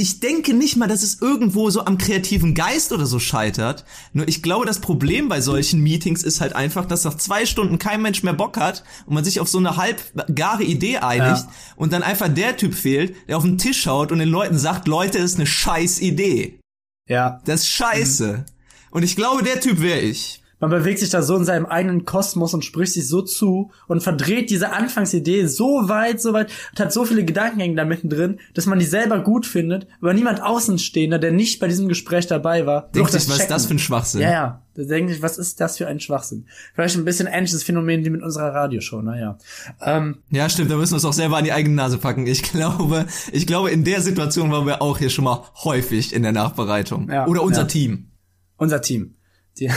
[0.00, 3.84] ich denke nicht mal, dass es irgendwo so am kreativen Geist oder so scheitert.
[4.14, 7.78] Nur ich glaube, das Problem bei solchen Meetings ist halt einfach, dass nach zwei Stunden
[7.78, 11.52] kein Mensch mehr Bock hat und man sich auf so eine halbgare Idee einigt Ja.
[11.76, 14.88] und dann einfach der Typ fehlt, der auf den Tisch schaut und den Leuten sagt,
[14.88, 16.58] Leute, das ist eine scheiß Idee.
[17.06, 17.40] Ja.
[17.44, 18.46] Das ist scheiße.
[18.90, 20.39] Und ich glaube, der Typ wäre ich.
[20.60, 24.02] Man bewegt sich da so in seinem eigenen Kosmos und spricht sich so zu und
[24.02, 28.66] verdreht diese Anfangsidee so weit, so weit und hat so viele Gedankengänge da mittendrin, dass
[28.66, 32.90] man die selber gut findet, aber niemand Außenstehender, der nicht bei diesem Gespräch dabei war,
[32.94, 34.20] Denkt sich, was ist das für ein Schwachsinn?
[34.20, 34.62] Ja, ja.
[34.74, 36.46] Da denke ich, was ist das für ein Schwachsinn?
[36.74, 39.36] Vielleicht ein bisschen ähnliches Phänomen wie mit unserer Radioshow, naja.
[39.82, 42.26] Ähm, Ja, stimmt, da müssen wir uns auch selber an die eigene Nase packen.
[42.26, 46.22] Ich glaube, ich glaube, in der Situation waren wir auch hier schon mal häufig in
[46.22, 47.10] der Nachbereitung.
[47.10, 47.66] Ja, Oder unser ja.
[47.66, 48.10] Team.
[48.58, 49.16] unser Team.
[49.58, 49.68] Die,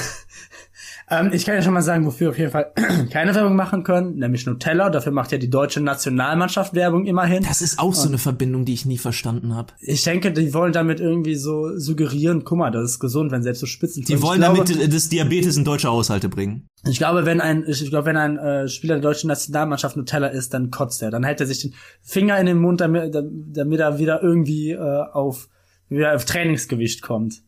[1.19, 2.71] ähm, ich kann ja schon mal sagen, wofür wir auf jeden Fall
[3.11, 4.89] keine Werbung machen können, nämlich Nutella.
[4.89, 7.43] Dafür macht ja die deutsche Nationalmannschaft Werbung immerhin.
[7.43, 9.73] Das ist auch so eine Verbindung, die ich nie verstanden habe.
[9.79, 13.59] Ich denke, die wollen damit irgendwie so suggerieren, guck mal, das ist gesund, wenn selbst
[13.59, 14.03] so Spitzen.
[14.03, 16.67] Die wollen glaube, damit das Diabetes in deutsche Haushalte bringen.
[16.87, 20.53] Ich glaube, wenn ein, ich glaube, wenn ein äh, Spieler der deutschen Nationalmannschaft Nutella isst,
[20.53, 21.11] dann kotzt er.
[21.11, 24.77] Dann hält er sich den Finger in den Mund, damit, damit er wieder irgendwie äh,
[24.77, 25.49] auf,
[25.89, 27.41] wieder auf Trainingsgewicht kommt.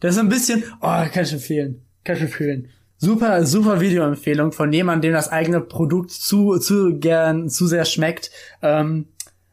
[0.00, 1.82] Das ist ein bisschen, oh, kann ich empfehlen.
[2.04, 2.68] Kann ich empfehlen.
[2.96, 8.30] Super, super Videoempfehlung von jemandem, dem das eigene Produkt zu, zu gern, zu sehr schmeckt.
[8.62, 9.08] Ähm,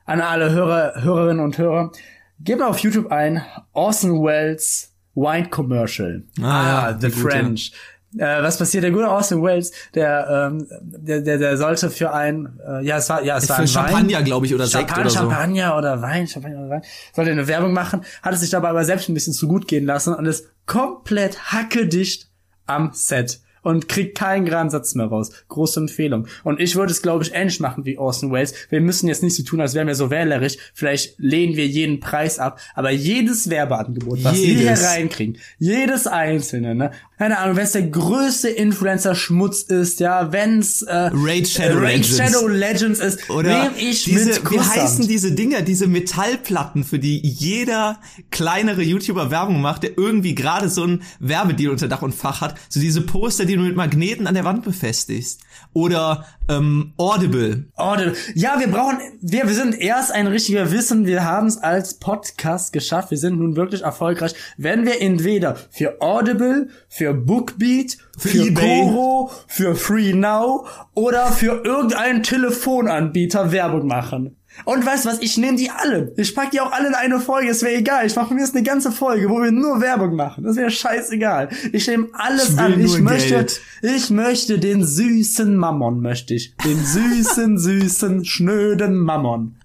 [0.05, 1.91] an alle Hörer, Hörerinnen und Hörer.
[2.39, 6.23] Gebt mal auf YouTube ein, Orson Welles Wine Commercial.
[6.41, 7.09] Ah, ja, The.
[7.09, 7.71] French.
[8.17, 8.83] Äh, was passiert?
[8.83, 13.09] Der gute Austin Wells, der, ähm, der, der, der sollte für ein, äh, ja, es
[13.09, 15.19] war, ja, es war ein Champagner, glaube ich, oder Sekt Champagner, oder so.
[15.19, 16.81] Champagner oder Wein, Champagner oder Wein,
[17.13, 19.85] sollte eine Werbung machen, hat es sich dabei aber selbst ein bisschen zu gut gehen
[19.85, 22.30] lassen und ist komplett hackedicht
[22.76, 25.32] am Set und kriegt keinen geraden Satz mehr raus.
[25.47, 26.28] Große Empfehlung.
[26.43, 28.53] Und ich würde es, glaube ich, ähnlich machen wie Austin Wells.
[28.70, 30.57] Wir müssen jetzt nicht so tun, als wären wir so wählerisch.
[30.74, 32.59] Vielleicht lehnen wir jeden Preis ab.
[32.76, 34.84] Aber jedes Werbeangebot, was wir hier Jedes.
[34.86, 36.91] reinkriegen, jedes einzelne, ne?
[37.18, 42.18] Keine Ahnung, wenn es der größte Influencer-Schmutz ist, ja, wenn's äh, Raid Shadow Raid Legends.
[42.18, 46.97] Shadow Legends ist, Oder nehm ich diese, mit wie heißen diese Dinger, diese Metallplatten, für
[46.97, 47.99] die jeder
[48.32, 52.55] kleinere YouTuber Werbung macht, der irgendwie gerade so ein Werbedeal unter Dach und Fach hat.
[52.70, 55.41] So diese Poster, die du mit Magneten an der Wand befestigst.
[55.74, 57.66] Oder ähm, Audible.
[57.76, 58.14] Audible.
[58.34, 62.72] Ja, wir brauchen, wir, wir sind erst ein richtiger Wissen, wir haben es als Podcast
[62.72, 68.47] geschafft, wir sind nun wirklich erfolgreich, wenn wir entweder für Audible, für Bookbeat, Für für,
[68.47, 68.82] eBay.
[68.82, 74.38] Koro, für Free Now oder für irgendeinen Telefonanbieter Werbung machen.
[74.66, 76.14] Und weißt du was, ich nehme die alle.
[76.18, 78.06] Ich pack die auch alle in eine Folge, es wäre egal.
[78.06, 80.43] Ich mache mir jetzt eine ganze Folge, wo wir nur Werbung machen.
[80.43, 81.49] Das wäre scheißegal.
[81.72, 82.80] Ich nehme alles Ich an.
[82.80, 83.62] Ich möchte, Geld.
[83.82, 86.56] ich möchte den süßen Mammon, möchte ich.
[86.58, 89.56] Den süßen, süßen, schnöden Mammon.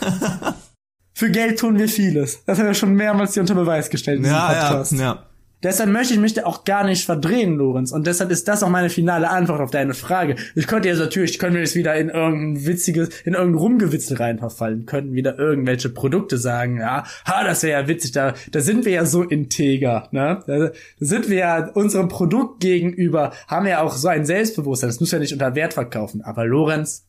[1.14, 2.44] Für Geld tun wir vieles.
[2.44, 4.92] Das haben wir schon mehrmals hier unter Beweis gestellt in diesem Ja, ja, Podcast.
[4.92, 5.25] ja.
[5.66, 7.90] Deshalb möchte ich mich da auch gar nicht verdrehen, Lorenz.
[7.90, 10.36] Und deshalb ist das auch meine finale Antwort auf deine Frage.
[10.54, 14.38] Ich könnte jetzt natürlich, ich könnte jetzt wieder in irgendein witziges, in irgendein Rumgewitzel rein
[14.38, 18.84] verfallen, könnten wieder irgendwelche Produkte sagen, ja, ha, das wäre ja witzig, da, da sind
[18.84, 20.44] wir ja so integer, ne?
[20.46, 25.10] Da, sind wir ja unserem Produkt gegenüber, haben ja auch so ein Selbstbewusstsein, das muss
[25.10, 26.22] ja nicht unter Wert verkaufen.
[26.22, 27.08] Aber Lorenz,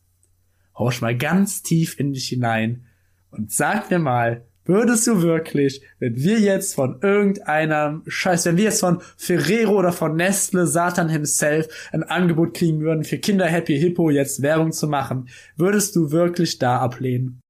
[0.76, 2.86] horch mal ganz tief in dich hinein
[3.30, 8.64] und sag mir mal, würdest du wirklich, wenn wir jetzt von irgendeinem Scheiß, wenn wir
[8.64, 13.78] jetzt von Ferrero oder von Nestle, Satan himself, ein Angebot kriegen würden, für Kinder Happy
[13.78, 17.40] Hippo jetzt Werbung zu machen, würdest du wirklich da ablehnen?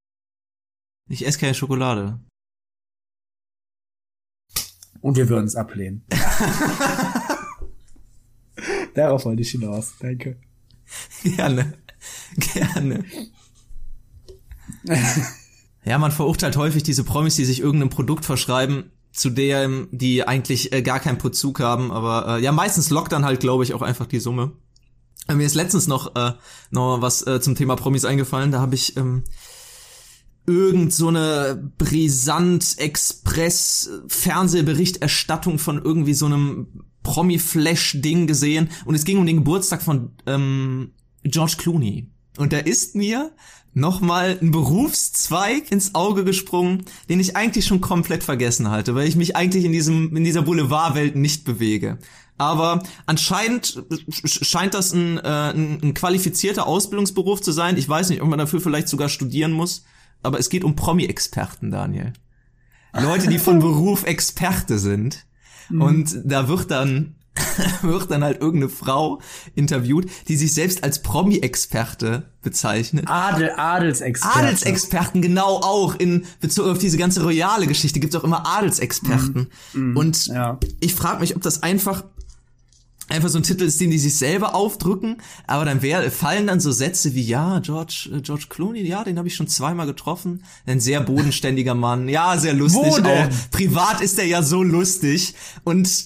[1.10, 2.20] Ich esse keine Schokolade.
[5.00, 6.04] Und wir würden es ablehnen.
[8.94, 9.94] Darauf wollte ich hinaus.
[10.00, 10.40] Danke.
[11.22, 11.74] Gerne.
[12.36, 13.04] Gerne.
[15.88, 20.72] Ja, man verurteilt häufig diese Promis, die sich irgendeinem Produkt verschreiben, zu dem die eigentlich
[20.72, 21.90] äh, gar keinen Bezug haben.
[21.90, 24.52] Aber äh, ja, meistens lockt dann halt, glaube ich, auch einfach die Summe.
[25.28, 26.32] Äh, mir ist letztens noch, äh,
[26.70, 28.52] noch was äh, zum Thema Promis eingefallen.
[28.52, 29.24] Da habe ich ähm,
[30.46, 39.16] irgend so eine brisant Express Fernsehberichterstattung von irgendwie so einem Promi-Flash-Ding gesehen und es ging
[39.16, 40.92] um den Geburtstag von ähm,
[41.24, 42.10] George Clooney.
[42.38, 43.32] Und da ist mir
[43.74, 49.16] nochmal ein Berufszweig ins Auge gesprungen, den ich eigentlich schon komplett vergessen halte, weil ich
[49.16, 51.98] mich eigentlich in diesem, in dieser Boulevardwelt nicht bewege.
[52.38, 55.20] Aber anscheinend sch- scheint das ein, äh,
[55.50, 57.76] ein, ein qualifizierter Ausbildungsberuf zu sein.
[57.76, 59.84] Ich weiß nicht, ob man dafür vielleicht sogar studieren muss.
[60.22, 62.12] Aber es geht um Promi-Experten, Daniel.
[62.92, 65.26] Leute, die von Beruf Experte sind.
[65.70, 67.16] Und da wird dann,
[67.82, 69.20] wird dann halt irgendeine Frau
[69.54, 73.06] interviewt, die sich selbst als Promi-Experte bezeichnet.
[73.08, 74.38] Adel, Adelsexperte.
[74.38, 79.48] Adelsexperten genau auch in Bezug auf diese ganze royale Geschichte gibt's auch immer Adelsexperten.
[79.94, 80.58] Und ja.
[80.80, 82.04] ich frage mich, ob das einfach
[83.08, 85.16] einfach so ein Titel ist, den die sich selber aufdrücken,
[85.46, 89.18] aber dann wär, fallen dann so Sätze wie ja, George äh, George Clooney, ja, den
[89.18, 93.28] habe ich schon zweimal getroffen, ein sehr bodenständiger Mann, ja, sehr lustig auch.
[93.50, 95.34] Privat ist er ja so lustig
[95.64, 96.04] und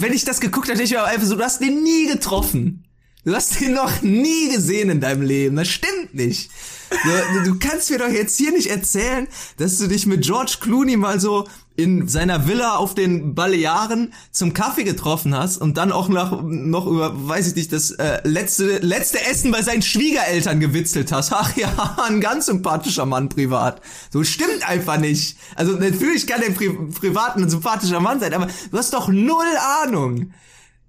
[0.00, 2.84] wenn ich das geguckt hätte, ich war einfach so, du hast den nie getroffen.
[3.24, 5.56] Du hast den noch nie gesehen in deinem Leben.
[5.56, 6.50] Das stimmt nicht.
[6.90, 9.26] Du, du kannst mir doch jetzt hier nicht erzählen,
[9.56, 14.54] dass du dich mit George Clooney mal so in seiner Villa auf den Balearen zum
[14.54, 18.78] Kaffee getroffen hast und dann auch noch, noch über, weiß ich nicht, das äh, letzte,
[18.78, 21.32] letzte Essen bei seinen Schwiegereltern gewitzelt hast.
[21.32, 23.80] Ach ja, ein ganz sympathischer Mann privat.
[24.12, 25.36] So stimmt einfach nicht.
[25.56, 29.44] Also natürlich kann der Pri privat ein sympathischer Mann sein, aber du hast doch null
[29.82, 30.32] Ahnung.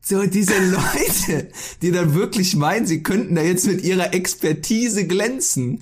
[0.07, 1.47] So, diese Leute,
[1.81, 5.81] die dann wirklich meinen, sie könnten da jetzt mit ihrer Expertise glänzen.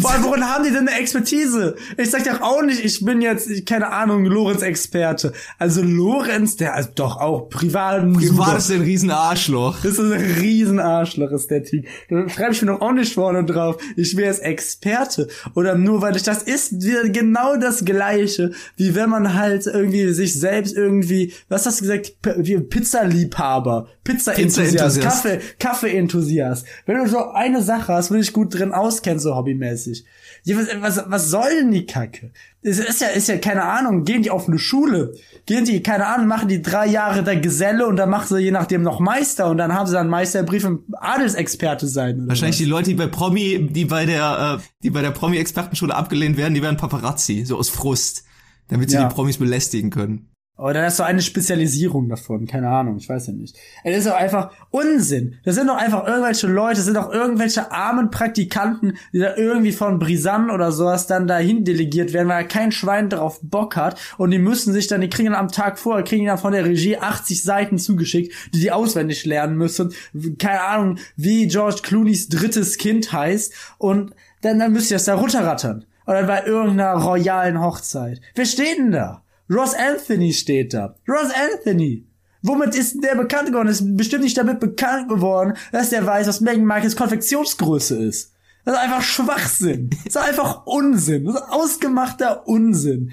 [0.00, 1.76] Vor allem, worin haben die denn eine Expertise?
[1.96, 5.32] Ich sag doch auch nicht, ich bin jetzt, keine Ahnung, Lorenz-Experte.
[5.58, 8.10] Also Lorenz, der ist doch auch privat.
[8.12, 9.76] Privat ist ein riesen Arschloch.
[9.82, 11.86] Das ist ein Riesenarschloch, ist der Typ.
[12.10, 13.76] Da schreibe ich mir doch auch nicht vorne drauf.
[13.96, 15.28] Ich wäre jetzt Experte.
[15.54, 20.38] Oder nur weil ich, das ist genau das Gleiche, wie wenn man halt irgendwie sich
[20.38, 25.02] selbst irgendwie, was hast du gesagt, wie Pizzaliebhaber Pizza-Liebhaber, Pizza-Enthusiast, Pizza-Enthusiast.
[25.24, 26.66] Kaffee, Kaffee-Enthusiast.
[26.86, 30.04] Wenn du so eine Sache hast, wo du dich gut drin auskennst, so hobbymäßig.
[30.44, 32.30] Ja, was, was, was soll denn die Kacke?
[32.62, 35.14] Es ist ja, ist ja, keine Ahnung, gehen die auf eine Schule?
[35.46, 38.50] Gehen die, keine Ahnung, machen die drei Jahre der Geselle und dann machen sie je
[38.50, 42.18] nachdem noch Meister und dann haben sie dann Meisterbrief und Adelsexperte sein.
[42.20, 42.64] Oder Wahrscheinlich was?
[42.64, 46.54] die Leute, die bei Promi, die bei der, äh, die bei der Promi-Expertenschule abgelehnt werden,
[46.54, 48.24] die werden Paparazzi, so aus Frust,
[48.68, 49.08] damit sie Ja.
[49.08, 50.28] die Promis belästigen können.
[50.56, 53.56] Aber dann ist so eine Spezialisierung davon, keine Ahnung, ich weiß ja nicht.
[53.82, 55.40] Es ist doch einfach Unsinn.
[55.44, 59.72] Das sind doch einfach irgendwelche Leute, das sind doch irgendwelche armen Praktikanten, die da irgendwie
[59.72, 64.30] von Brisanne oder sowas dann dahin delegiert werden, weil kein Schwein darauf Bock hat und
[64.30, 66.98] die müssen sich dann, die kriegen dann am Tag vorher, kriegen dann von der Regie
[66.98, 69.92] 80 Seiten zugeschickt, die die auswendig lernen müssen.
[70.38, 75.16] Keine Ahnung, wie George Clooney's drittes Kind heißt und dann, dann müsst ihr das da
[75.16, 75.84] runterrattern.
[76.06, 78.20] Oder bei irgendeiner royalen Hochzeit.
[78.34, 79.23] Wer steht denn da?
[79.50, 80.94] Ross Anthony steht da.
[81.08, 82.06] Ross Anthony.
[82.42, 83.68] Womit ist der bekannt geworden?
[83.68, 88.32] Ist bestimmt nicht damit bekannt geworden, dass der weiß, was Meghan Markles Konfektionsgröße ist.
[88.64, 89.90] Das ist einfach Schwachsinn.
[89.90, 91.24] Das ist einfach Unsinn.
[91.24, 93.12] Das ist ausgemachter Unsinn.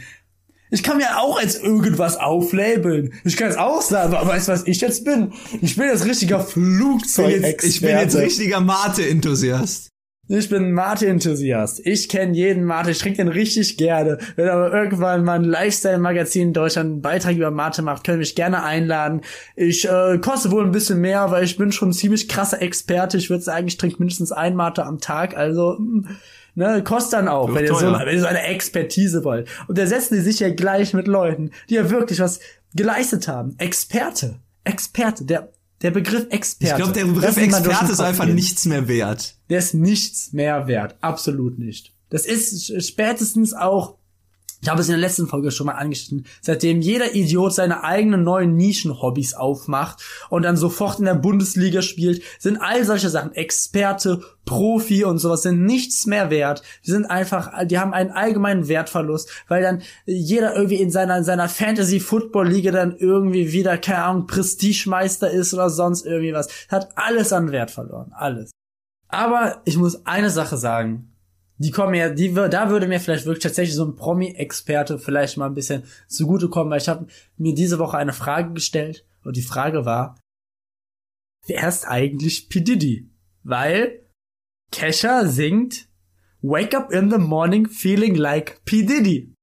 [0.69, 3.13] Ich kann mir auch als irgendwas auflabeln.
[3.25, 5.34] Ich kann es auch sagen, aber weißt du, was ich jetzt bin?
[5.61, 7.61] Ich bin jetzt richtiger Flugzeug.
[7.63, 9.90] Ich bin jetzt richtiger Mate-Enthusiast.
[10.34, 11.86] Ich bin Mate-Enthusiast.
[11.86, 12.91] Ich kenne jeden Mate.
[12.91, 14.17] Ich trinke den richtig gerne.
[14.38, 18.34] Wenn aber irgendwann mal ein Lifestyle-Magazin in Deutschland einen Beitrag über Mate macht, können mich
[18.34, 19.21] gerne einladen.
[19.57, 23.17] Ich äh, koste wohl ein bisschen mehr, weil ich bin schon ein ziemlich krasser Experte.
[23.17, 25.36] Ich würde sagen, ich trinke mindestens ein Mate am Tag.
[25.36, 26.07] Also, mm,
[26.55, 29.49] ne, kostet dann auch, wenn ihr, so, wenn ihr so eine Expertise wollt.
[29.67, 32.39] Und da setzen die sich ja gleich mit Leuten, die ja wirklich was
[32.73, 33.55] geleistet haben.
[33.57, 34.39] Experte.
[34.63, 35.25] Experte.
[35.25, 35.49] Der,
[35.82, 36.71] der Begriff Experte.
[36.71, 39.36] Ich glaube, der Begriff Experte ist einfach gehen nichts mehr wert.
[39.49, 40.95] der ist nichts mehr wert.
[41.01, 41.93] Absolut nicht.
[42.09, 43.97] Das ist spätestens auch,
[44.62, 48.24] ich habe es in der letzten Folge schon mal angeschnitten, seitdem jeder Idiot seine eigenen
[48.24, 54.22] neuen Nischenhobbys aufmacht und dann sofort in der Bundesliga spielt, sind all solche Sachen, Experte,
[54.45, 56.62] Profi und sowas, sind nichts mehr wert.
[56.86, 61.24] Die sind einfach, die haben einen allgemeinen Wertverlust, weil dann jeder irgendwie in seiner, in
[61.24, 66.49] seiner Fantasy-Football-Liga dann irgendwie wieder, keine Ahnung, Prestigemeister ist oder sonst irgendwie was.
[66.70, 68.12] Hat alles an Wert verloren.
[68.14, 68.51] Alles.
[69.07, 71.11] Aber ich muss eine Sache sagen.
[71.62, 75.45] Die kommen ja, die, da würde mir vielleicht wirklich tatsächlich so ein Promi-Experte vielleicht mal
[75.45, 77.05] ein bisschen zugutekommen, weil ich habe
[77.38, 80.20] mir diese Woche eine Frage gestellt und die Frage war,
[81.45, 82.62] wer ist eigentlich P.
[82.62, 83.12] Diddy?
[83.43, 84.07] Weil
[84.72, 85.88] Kesha singt
[86.41, 88.84] Wake up in the morning feeling like P.
[88.84, 89.36] Diddy.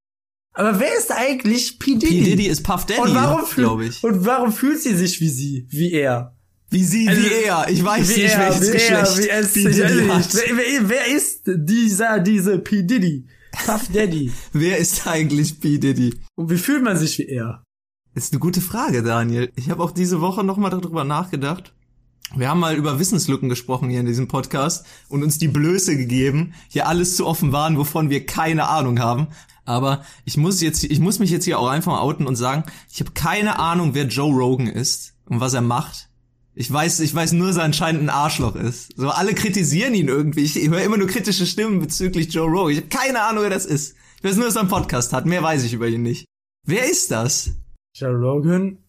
[0.53, 1.95] Aber wer ist eigentlich P.
[1.95, 2.19] Diddy?
[2.19, 2.23] P.
[2.25, 3.13] Diddy ist Puff Daddy,
[3.55, 4.03] glaube ich.
[4.03, 6.35] und warum fühlt sie sich wie sie, wie er?
[6.69, 7.67] Wie sie, Also, wie er.
[7.69, 9.63] Ich weiß nicht, er, welches wie Geschlecht er, wie es, P.
[9.63, 10.09] Diddy nicht.
[10.09, 10.33] hat.
[10.33, 12.83] Wer, wer, wer ist dieser, diese P.
[12.83, 13.25] Diddy?
[13.65, 14.31] Puff Daddy.
[14.53, 15.77] Wer ist eigentlich P.
[15.79, 16.13] Diddy?
[16.35, 17.63] Und wie fühlt man sich wie er?
[18.13, 19.51] Ist eine gute Frage, Daniel.
[19.55, 21.73] Ich habe auch diese Woche nochmal darüber nachgedacht.
[22.35, 26.53] Wir haben mal über Wissenslücken gesprochen hier in diesem Podcast und uns die Blöße gegeben,
[26.67, 29.27] hier alles zu offenbaren, wovon wir keine Ahnung haben.
[29.65, 32.63] Aber ich muss jetzt, ich muss mich jetzt hier auch einfach mal outen und sagen,
[32.91, 36.08] ich habe keine Ahnung, wer Joe Rogan ist und was er macht.
[36.55, 38.91] Ich weiß, ich weiß nur, dass er anscheinend ein Arschloch ist.
[38.95, 40.43] So alle kritisieren ihn irgendwie.
[40.43, 42.71] Ich höre immer nur kritische Stimmen bezüglich Joe Rogan.
[42.71, 43.95] Ich habe keine Ahnung, wer das ist.
[44.17, 45.25] Ich weiß nur, dass er einen Podcast hat.
[45.25, 46.25] Mehr weiß ich über ihn nicht.
[46.65, 47.51] Wer ist das?
[47.95, 48.79] Joe Rogan,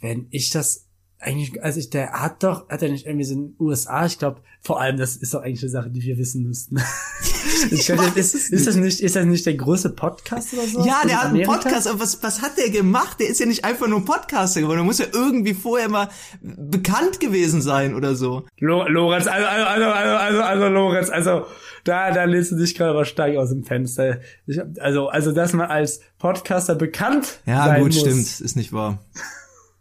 [0.00, 0.87] wenn ich das
[1.20, 4.18] eigentlich, also ich, der hat doch, hat er nicht irgendwie so in den USA, ich
[4.18, 6.76] glaube, vor allem, das ist doch eigentlich eine Sache, die wir wissen müssten.
[7.70, 10.86] ich glaub, weiß ist, ist das nicht, ist das nicht der größte Podcast oder so?
[10.86, 11.42] Ja, der hat einen?
[11.42, 13.18] Podcast, aber was, was hat der gemacht?
[13.18, 14.78] Der ist ja nicht einfach nur Podcaster geworden.
[14.78, 16.08] Der muss ja irgendwie vorher mal
[16.40, 18.44] bekannt gewesen sein oder so.
[18.58, 21.46] Lo Lorenz, also, also, also, also, also, also, Lorenz, also,
[21.82, 24.20] da, da lässt du dich gerade aber stark aus dem Fenster.
[24.46, 28.40] Ich, also, also, dass man als Podcaster bekannt Ja, sein gut, muss, stimmt.
[28.40, 29.00] Ist nicht wahr.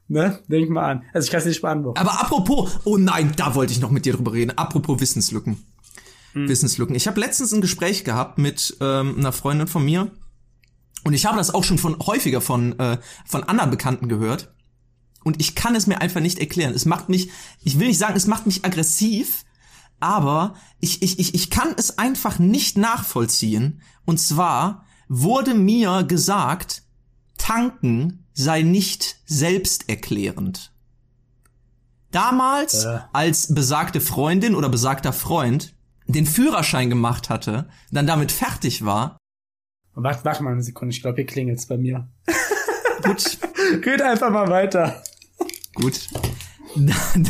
[0.08, 0.40] Ne?
[0.48, 1.04] Denk mal an.
[1.14, 2.00] Also, ich kann es nicht beantworten.
[2.00, 4.58] Aber apropos, oh nein, da wollte ich noch mit dir drüber reden.
[4.58, 5.58] Apropos Wissenslücken.
[6.34, 6.96] Wissenslücken.
[6.96, 10.12] Ich habe letztens ein Gespräch gehabt mit ähm, einer Freundin von mir.
[11.04, 14.54] Und ich habe das auch schon von häufiger von, äh, von anderen Bekannten gehört.
[15.24, 16.74] Und ich kann es mir einfach nicht erklären.
[16.74, 17.30] Es macht mich,
[17.64, 19.46] ich will nicht sagen, es macht mich aggressiv,
[20.00, 23.82] aber ich, ich, ich, ich kann es einfach nicht nachvollziehen.
[24.06, 26.84] Und zwar wurde mir gesagt,
[27.38, 30.72] tanken sei nicht selbsterklärend.
[32.12, 33.00] Damals, Äh.
[33.12, 35.74] als besagte Freundin oder besagter Freund
[36.06, 39.18] den Führerschein gemacht hatte, dann damit fertig war,
[40.00, 42.08] Warte, warte mal eine Sekunde, ich glaube, hier klingelt's bei mir.
[43.04, 43.40] gut,
[43.84, 45.02] Red einfach mal weiter.
[45.74, 46.08] Gut.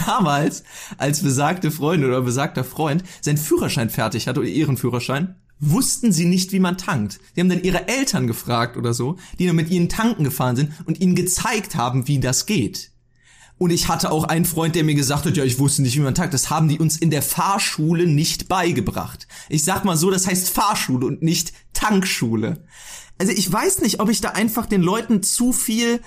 [0.06, 0.66] Damals,
[0.98, 6.26] als besagte Freundin oder besagter Freund seinen Führerschein fertig hatte oder ihren Führerschein, wussten sie
[6.26, 7.20] nicht, wie man tankt.
[7.36, 10.72] Die haben dann ihre Eltern gefragt oder so, die dann mit ihnen tanken gefahren sind
[10.86, 12.92] und ihnen gezeigt haben, wie das geht.
[13.58, 16.02] Und ich hatte auch einen Freund, der mir gesagt hat, ja, ich wusste nicht, wie
[16.02, 16.34] man tankt.
[16.34, 19.28] Das haben die uns in der Fahrschule nicht beigebracht.
[19.50, 22.64] Ich sag mal so, das heißt Fahrschule und nicht Tankschule.
[23.18, 26.02] Also ich weiß nicht, ob ich da einfach den Leuten zu viel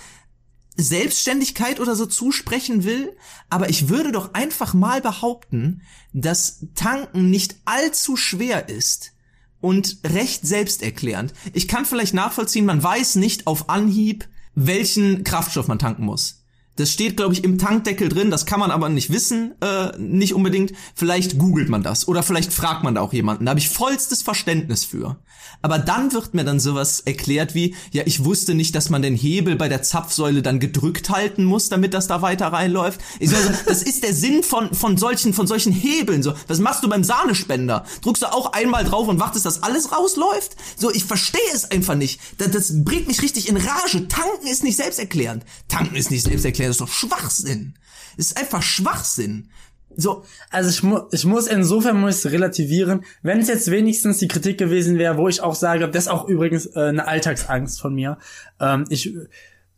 [0.77, 3.17] Selbstständigkeit oder so zusprechen will,
[3.49, 5.83] aber ich würde doch einfach mal behaupten,
[6.13, 9.13] dass Tanken nicht allzu schwer ist
[9.61, 11.33] und recht selbsterklärend.
[11.53, 16.39] Ich kann vielleicht nachvollziehen, man weiß nicht auf Anhieb, welchen Kraftstoff man tanken muss.
[16.77, 20.35] Das steht, glaube ich, im Tankdeckel drin, das kann man aber nicht wissen, äh, nicht
[20.35, 20.73] unbedingt.
[20.95, 23.45] Vielleicht googelt man das oder vielleicht fragt man da auch jemanden.
[23.45, 25.18] Da habe ich vollstes Verständnis für.
[25.62, 29.14] Aber dann wird mir dann sowas erklärt wie, ja, ich wusste nicht, dass man den
[29.14, 33.01] Hebel bei der Zapfsäule dann gedrückt halten muss, damit das da weiter reinläuft.
[33.18, 36.23] Ich so, also, das ist der Sinn von, von solchen, von solchen Hebeln.
[36.23, 37.85] So, was machst du beim Sahnespender?
[38.01, 40.57] Druckst du auch einmal drauf und wartest, dass alles rausläuft?
[40.77, 42.21] So, ich verstehe es einfach nicht.
[42.39, 44.09] Das, das bringt mich richtig in Rage.
[44.09, 45.45] Tanken ist nicht selbsterklärend.
[45.68, 47.75] Tanken ist nicht selbsterklärend das ist doch Schwachsinn.
[48.17, 49.49] Das ist einfach Schwachsinn.
[49.97, 50.25] So.
[50.51, 54.59] Also ich, mu ich muss insofern muss ich relativieren, wenn es jetzt wenigstens die Kritik
[54.59, 58.19] gewesen wäre, wo ich auch sage, das ist auch übrigens äh, eine Alltagsangst von mir.
[58.61, 59.13] Ähm, ich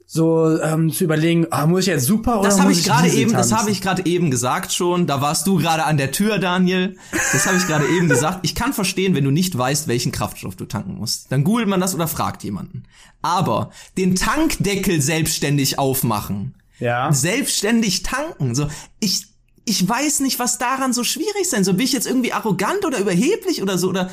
[0.05, 3.09] so ähm, zu überlegen, ah, muss ich jetzt super oder das hab muss ich gerade
[3.09, 3.51] eben, tanzen?
[3.51, 5.07] das habe ich gerade eben gesagt schon.
[5.07, 6.99] Da warst du gerade an der Tür, Daniel.
[7.33, 8.41] Das habe ich gerade eben gesagt.
[8.43, 11.33] Ich kann verstehen, wenn du nicht weißt, welchen Kraftstoff du tanken musst.
[11.33, 12.83] Dann googelt man das oder fragt jemanden.
[13.23, 17.13] Aber den Tankdeckel selbstständig aufmachen ja.
[17.13, 18.55] selbstständig tanken.
[18.55, 18.69] So,
[19.01, 19.27] ich,
[19.65, 21.75] ich weiß nicht, was daran so schwierig sein soll.
[21.75, 23.89] Bin ich jetzt irgendwie arrogant oder überheblich oder so?
[23.89, 24.11] Oder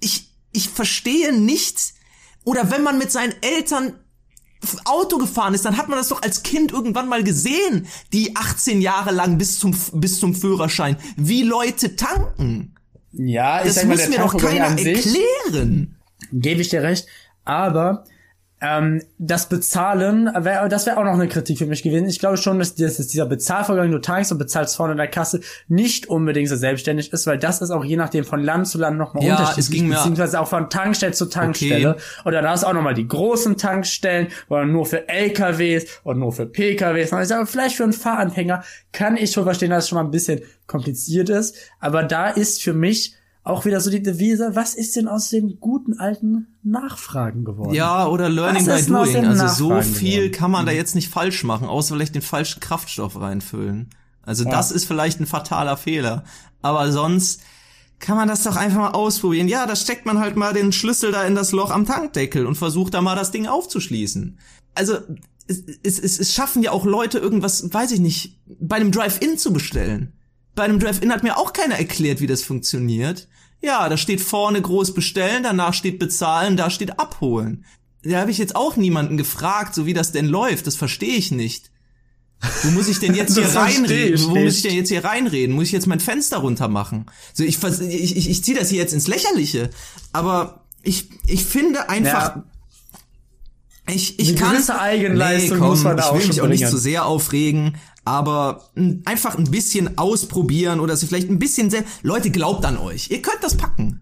[0.00, 1.94] ich, ich verstehe nichts.
[2.44, 3.94] Oder wenn man mit seinen Eltern
[4.84, 8.80] Auto gefahren ist, dann hat man das doch als Kind irgendwann mal gesehen, die 18
[8.82, 12.74] Jahre lang bis zum, bis zum Führerschein, wie Leute tanken.
[13.12, 15.96] Ja, ich das muss mir doch keiner erklären.
[16.32, 17.06] Gebe ich dir recht.
[17.44, 18.04] Aber
[18.60, 22.08] ähm, das Bezahlen, wär, das wäre auch noch eine Kritik für mich gewesen.
[22.08, 25.40] Ich glaube schon, dass, dass dieser Bezahlvorgang, du tankst und bezahlst vorne in der Kasse,
[25.68, 28.98] nicht unbedingt so selbstständig ist, weil das ist auch je nachdem von Land zu Land
[28.98, 31.90] nochmal ja, unterschiedlich, es ging beziehungsweise auch von Tankstelle zu Tankstelle.
[31.90, 32.02] Okay.
[32.26, 36.46] Oder da ist auch nochmal die großen Tankstellen, oder nur für LKWs und nur für
[36.46, 37.12] PKWs.
[37.12, 40.04] Und ich sage, vielleicht für einen Fahranfänger kann ich schon verstehen, dass es schon mal
[40.04, 44.74] ein bisschen kompliziert ist, aber da ist für mich auch wieder so die Devise, was
[44.74, 47.72] ist denn aus dem guten alten Nachfragen geworden?
[47.72, 49.24] Ja, oder Learning by Doing.
[49.26, 50.32] Also so viel geworden?
[50.32, 53.88] kann man da jetzt nicht falsch machen, außer vielleicht den falschen Kraftstoff reinfüllen.
[54.22, 54.50] Also ja.
[54.50, 56.24] das ist vielleicht ein fataler Fehler.
[56.60, 57.40] Aber sonst
[57.98, 59.48] kann man das doch einfach mal ausprobieren.
[59.48, 62.56] Ja, da steckt man halt mal den Schlüssel da in das Loch am Tankdeckel und
[62.56, 64.38] versucht da mal das Ding aufzuschließen.
[64.74, 64.98] Also
[65.46, 69.38] es, es, es, es schaffen ja auch Leute irgendwas, weiß ich nicht, bei einem Drive-In
[69.38, 70.12] zu bestellen
[70.54, 73.28] bei einem Drive-In hat mir auch keiner erklärt, wie das funktioniert.
[73.62, 77.64] Ja, da steht vorne groß bestellen, danach steht bezahlen, da steht abholen.
[78.02, 80.66] Da habe ich jetzt auch niemanden gefragt, so wie das denn läuft.
[80.66, 81.70] Das verstehe ich nicht.
[82.62, 84.24] Wo muss ich denn jetzt hier reinreden?
[84.24, 85.54] Wo muss ich denn jetzt hier reinreden?
[85.54, 87.06] Muss ich jetzt mein Fenster runter machen?
[87.34, 89.68] So, ich, ich, ich, ich ziehe das hier jetzt ins Lächerliche.
[90.12, 92.44] Aber ich, ich finde einfach, ja.
[93.94, 94.52] Ich, ich Eine kann.
[94.52, 97.76] Gewisse Eigenleistung nee, komm, muss man da ich will mich auch nicht zu sehr aufregen,
[98.04, 98.70] aber
[99.04, 101.84] einfach ein bisschen ausprobieren oder so vielleicht ein bisschen sehr.
[102.02, 103.10] Leute, glaubt an euch.
[103.10, 104.00] Ihr könnt das packen.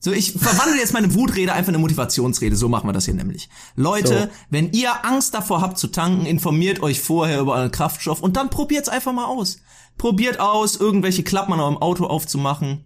[0.00, 2.54] So, ich verwandle jetzt meine Wutrede einfach in eine Motivationsrede.
[2.54, 3.48] So machen wir das hier nämlich.
[3.74, 4.38] Leute, so.
[4.50, 8.50] wenn ihr Angst davor habt zu tanken, informiert euch vorher über euren Kraftstoff und dann
[8.50, 9.58] probiert's einfach mal aus.
[9.96, 12.84] Probiert aus, irgendwelche Klappen an eurem Auto aufzumachen.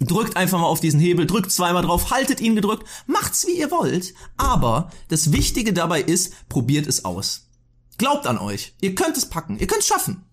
[0.00, 3.70] Drückt einfach mal auf diesen Hebel, drückt zweimal drauf, haltet ihn gedrückt, macht's wie ihr
[3.70, 4.14] wollt.
[4.36, 7.48] Aber das Wichtige dabei ist, probiert es aus.
[7.96, 8.74] Glaubt an euch.
[8.80, 9.58] Ihr könnt es packen.
[9.58, 10.24] Ihr könnt es schaffen.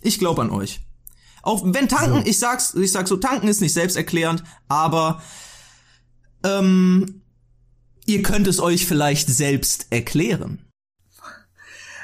[0.00, 0.80] Ich glaube an euch.
[1.42, 5.22] Auch wenn tanken, ich sag's, ich sag so, tanken ist nicht selbsterklärend, aber
[6.44, 7.22] ähm,
[8.06, 10.69] ihr könnt es euch vielleicht selbst erklären.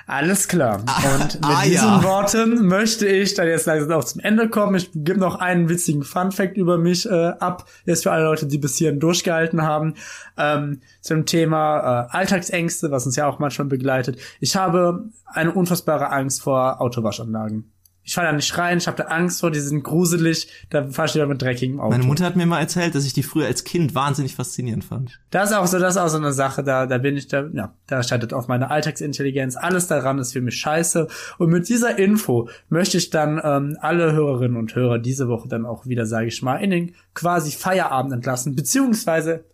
[0.08, 0.82] Alles klar.
[0.86, 2.02] Ah, Und mit ah, diesen ja.
[2.04, 4.76] Worten möchte ich dann jetzt langsam auch zum Ende kommen.
[4.76, 8.46] Ich gebe noch einen witzigen Fun Fact über mich äh, ab, jetzt für alle Leute,
[8.46, 9.94] die bis hierhin durchgehalten haben,
[10.38, 14.18] ähm, zum Thema äh, Alltagsängste, was uns ja auch manchmal begleitet.
[14.38, 17.72] Ich habe eine unfassbare Angst vor Autowaschanlagen.
[18.06, 21.06] Ich falle da nicht rein, ich habe da Angst vor, die sind gruselig, da fahr
[21.06, 21.90] ich wieder mit dreckigem Auto.
[21.90, 25.18] Meine Mutter hat mir mal erzählt, dass ich die früher als Kind wahnsinnig faszinierend fand.
[25.30, 27.48] Das ist auch so, das ist auch so eine Sache, da, da bin ich da,
[27.52, 29.56] ja, da startet auf meine Alltagsintelligenz.
[29.56, 31.08] Alles daran ist für mich scheiße.
[31.38, 35.66] Und mit dieser Info möchte ich dann ähm, alle Hörerinnen und Hörer diese Woche dann
[35.66, 39.44] auch wieder, sage ich mal, in den quasi Feierabend entlassen, beziehungsweise,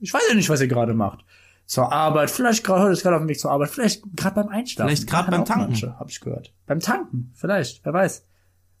[0.00, 1.22] ich weiß ja nicht, was ihr gerade macht
[1.66, 4.88] zur Arbeit, vielleicht gerade heute gerade auf dem Weg zur Arbeit, vielleicht gerade beim Einschlafen.
[4.88, 5.98] Vielleicht gerade beim Tanken.
[5.98, 6.52] Habe ich gehört.
[6.66, 8.24] Beim Tanken, vielleicht, wer weiß.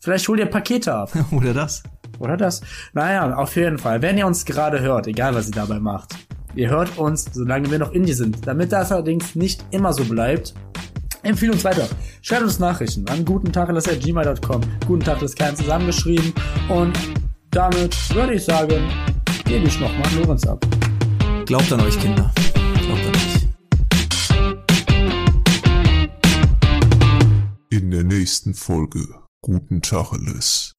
[0.00, 1.12] Vielleicht hol dir Pakete ab.
[1.32, 1.82] Oder das.
[2.18, 2.60] Oder das.
[2.92, 4.02] Naja, auf jeden Fall.
[4.02, 6.14] Wenn ihr uns gerade hört, egal was ihr dabei macht,
[6.54, 8.46] ihr hört uns, solange wir noch Indie sind.
[8.46, 10.54] Damit das allerdings nicht immer so bleibt,
[11.24, 11.88] Empfehle uns weiter.
[12.20, 14.60] Schreibt uns Nachrichten an guten gmail.com.
[14.86, 16.34] Guten Tag ist klein zusammengeschrieben.
[16.68, 16.98] Und
[17.50, 18.86] damit würde ich sagen,
[19.46, 20.64] gebe ich nochmal Lorenz ab.
[21.46, 22.30] Glaubt an euch, Kinder.
[27.94, 29.06] Der nächsten Folge.
[29.40, 30.72] Guten Tacheles.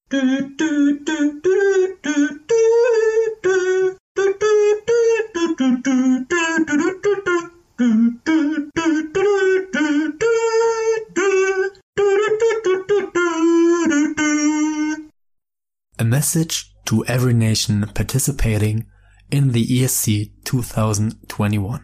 [15.98, 18.84] A message to every nation participating
[19.30, 21.80] in the ESC 2021.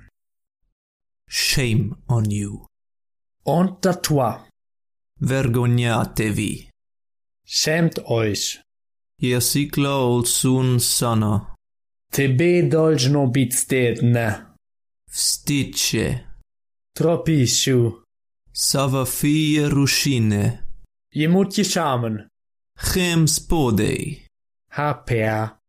[1.27, 2.67] Shame on you.
[3.47, 4.52] À toi.
[5.25, 6.69] Vergognatevi.
[7.47, 8.61] Schämt euch.
[9.21, 11.55] Jesikla olsun sana.
[12.13, 14.47] Tebe dolžno bit stedne.
[15.11, 16.19] Vstiče.
[16.97, 18.03] Tropishu.
[18.53, 20.67] Sava fie rušine.
[21.15, 22.19] Je moet je samen.
[22.79, 24.27] Chem spodej.
[24.71, 25.62] HPA.